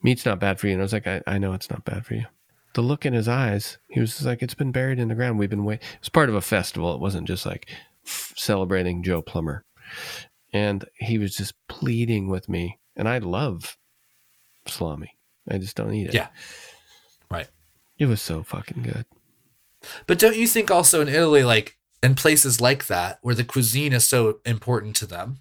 [0.03, 2.05] "Meat's not bad for you," and I was like, "I, I know it's not bad
[2.07, 2.27] for you."
[2.75, 5.39] The look in his eyes, he was like, "It's been buried in the ground.
[5.39, 6.95] We've been waiting." It was part of a festival.
[6.95, 7.67] It wasn't just like
[8.37, 9.65] celebrating Joe Plummer,
[10.53, 12.79] and he was just pleading with me.
[12.97, 13.77] And I love
[14.67, 15.17] salami.
[15.49, 16.15] I just don't eat it.
[16.15, 16.29] Yeah.
[17.31, 17.49] Right.
[17.99, 19.07] It was so fucking good.
[20.07, 23.93] But don't you think also in Italy, like in places like that, where the cuisine
[23.93, 25.39] is so important to them?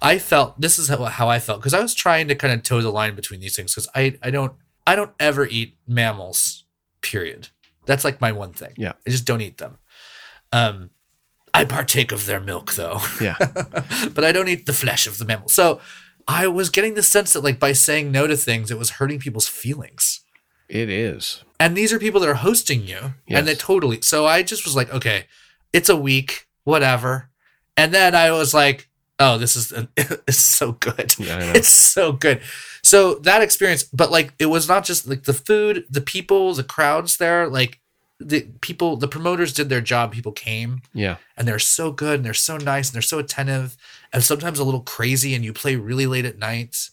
[0.00, 2.64] I felt this is how, how I felt because I was trying to kind of
[2.64, 4.54] toe the line between these things because I I don't
[4.86, 6.64] I don't ever eat mammals.
[7.02, 7.48] Period.
[7.86, 8.74] That's like my one thing.
[8.76, 8.92] Yeah.
[9.06, 9.78] I just don't eat them.
[10.52, 10.90] Um,
[11.54, 13.36] I partake of their milk though, Yeah.
[14.14, 15.48] but I don't eat the flesh of the mammal.
[15.48, 15.80] So
[16.26, 19.18] I was getting the sense that like by saying no to things, it was hurting
[19.18, 20.20] people's feelings
[20.68, 21.42] It is.
[21.60, 23.38] and these are people that are hosting you Yes.
[23.38, 25.26] and they totally so i just was like okay
[25.72, 27.28] it's a week whatever
[27.76, 28.88] and then i was like
[29.18, 32.40] oh this is it's so good Yeah, it's so good
[32.82, 36.64] so that experience but like it was not just like the food the people the
[36.64, 37.80] crowds there like
[38.24, 40.82] the people the promoters did their job people came.
[40.94, 41.16] Yeah.
[41.36, 43.76] and they're so good and they're so nice and they're so attentive
[44.12, 46.90] and sometimes a little crazy and you play really late at night.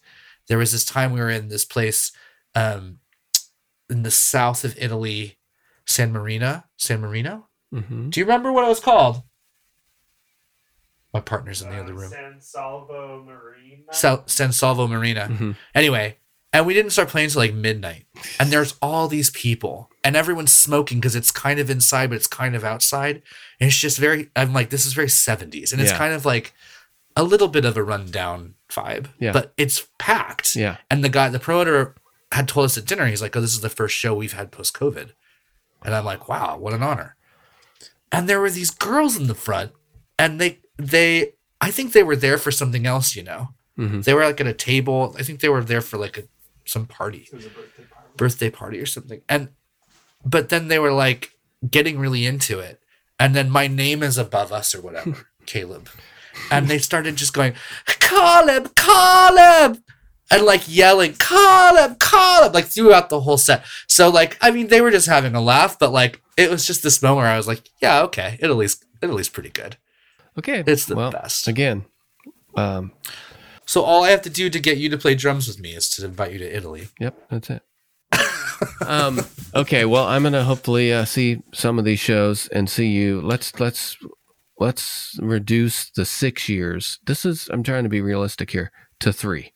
[0.48, 2.12] There was this time we were in this place
[2.56, 3.00] um
[3.90, 5.38] in the south of italy
[5.86, 7.48] san marino san marino?
[7.74, 9.22] Hmm do you remember what it was called?
[11.14, 12.12] My partner's in the other room.
[12.12, 13.92] San Salvo Marina.
[13.92, 15.28] Sal- san salvo marina.
[15.32, 15.56] Mhm.
[15.74, 16.18] anyway
[16.54, 18.06] and we didn't start playing until like midnight.
[18.40, 22.28] And there's all these people and everyone's smoking because it's kind of inside but it's
[22.28, 23.22] kind of outside
[23.60, 25.98] and it's just very i'm like this is very 70s and it's Yeah.
[25.98, 26.54] kind of like
[27.16, 29.32] a little bit of a rundown vibe Yeah.
[29.34, 30.78] but it's packed Yeah.
[30.90, 31.96] and the guy the promoter
[32.32, 34.52] had told us at dinner he's like oh this is the first show we've had
[34.52, 35.12] post covid
[35.84, 37.16] and i'm like wow what an honor
[38.12, 39.72] and there were these girls in the front
[40.18, 44.04] and they they i think they were there for something else you know Mhm.
[44.04, 46.24] they were like at a table i think they were there for like a
[46.66, 48.10] some party It was a birthday party.
[48.18, 49.50] birthday party or something and
[50.26, 51.32] but then they were like
[51.70, 52.82] getting really into it.
[53.20, 55.90] And then my name is above us or whatever caleb.
[56.52, 57.54] And they started just going
[57.86, 59.82] caleb caleb!
[60.32, 62.54] And like yelling caleb caleb!
[62.54, 63.66] like throughout the whole set.
[63.88, 66.84] So like i mean they were just having a laugh but like it was just
[66.84, 68.38] this moment where i was like yeah okay.
[68.42, 69.78] Italy's italy's pretty good.
[70.38, 70.64] Okay.
[70.66, 71.50] It's the well, best.
[71.50, 71.86] Again,
[72.56, 72.94] um,
[73.66, 75.90] so all i have to do to get you to play drums with me is
[75.90, 76.88] to invite you to italy.
[77.00, 77.64] Yep, that's it.
[78.86, 79.20] Um,
[79.56, 79.86] okay.
[79.86, 83.22] Well, I'm gonna hopefully uh, see some of these shows and see you.
[83.22, 83.98] Let's let's
[84.60, 87.00] let's reduce the six years.
[87.06, 89.54] This is I'm trying to be realistic here to three,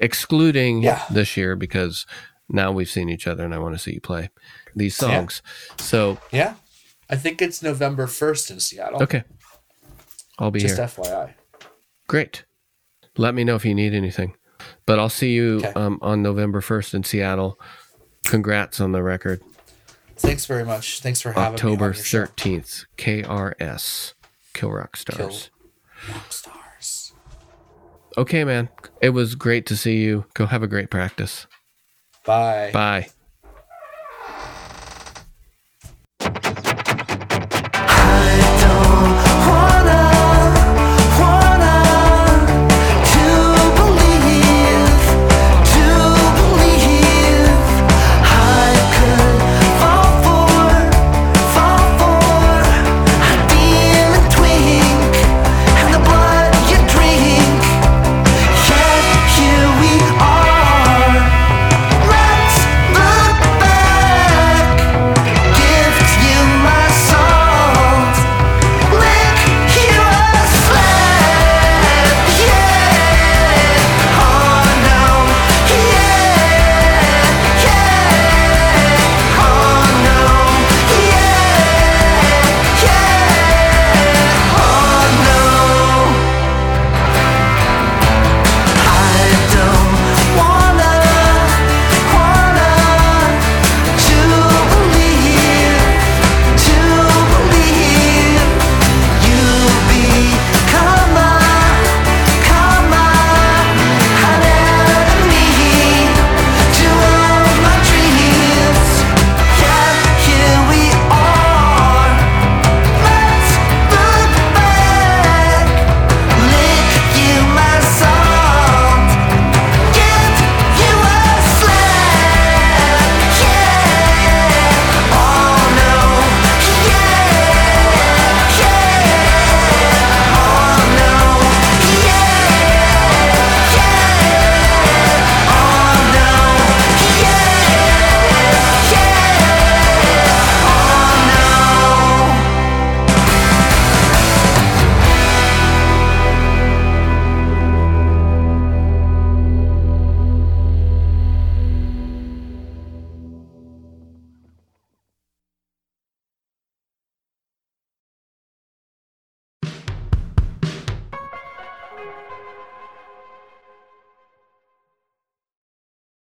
[0.00, 1.02] excluding Yeah.
[1.10, 2.06] this year because
[2.48, 4.30] now we've seen each other and I want to see you play
[4.74, 5.08] these Yeah.
[5.08, 5.42] songs.
[5.78, 6.54] So yeah
[7.10, 9.22] i think it's november 1st in seattle okay,
[10.38, 10.86] I'll be just here.
[10.86, 11.32] fyi
[12.06, 12.44] Great.
[13.16, 14.34] Let me know if you need anything.
[14.86, 15.72] But I'll see you Okay.
[15.74, 17.58] um, on November 1st in Seattle.
[18.28, 19.40] Congrats on the record.
[20.16, 21.00] Thanks very much.
[21.00, 22.26] Thanks for having October me show.
[22.26, 22.84] 13th.
[22.98, 24.12] KRS.
[24.52, 25.50] Kill Rock Stars.
[26.04, 27.12] Kill Rock stars.
[28.18, 28.68] Okay, man.
[29.00, 30.26] It was great to see you.
[30.34, 31.46] Go have a great practice.
[32.26, 32.70] Bye.
[32.72, 33.08] Bye.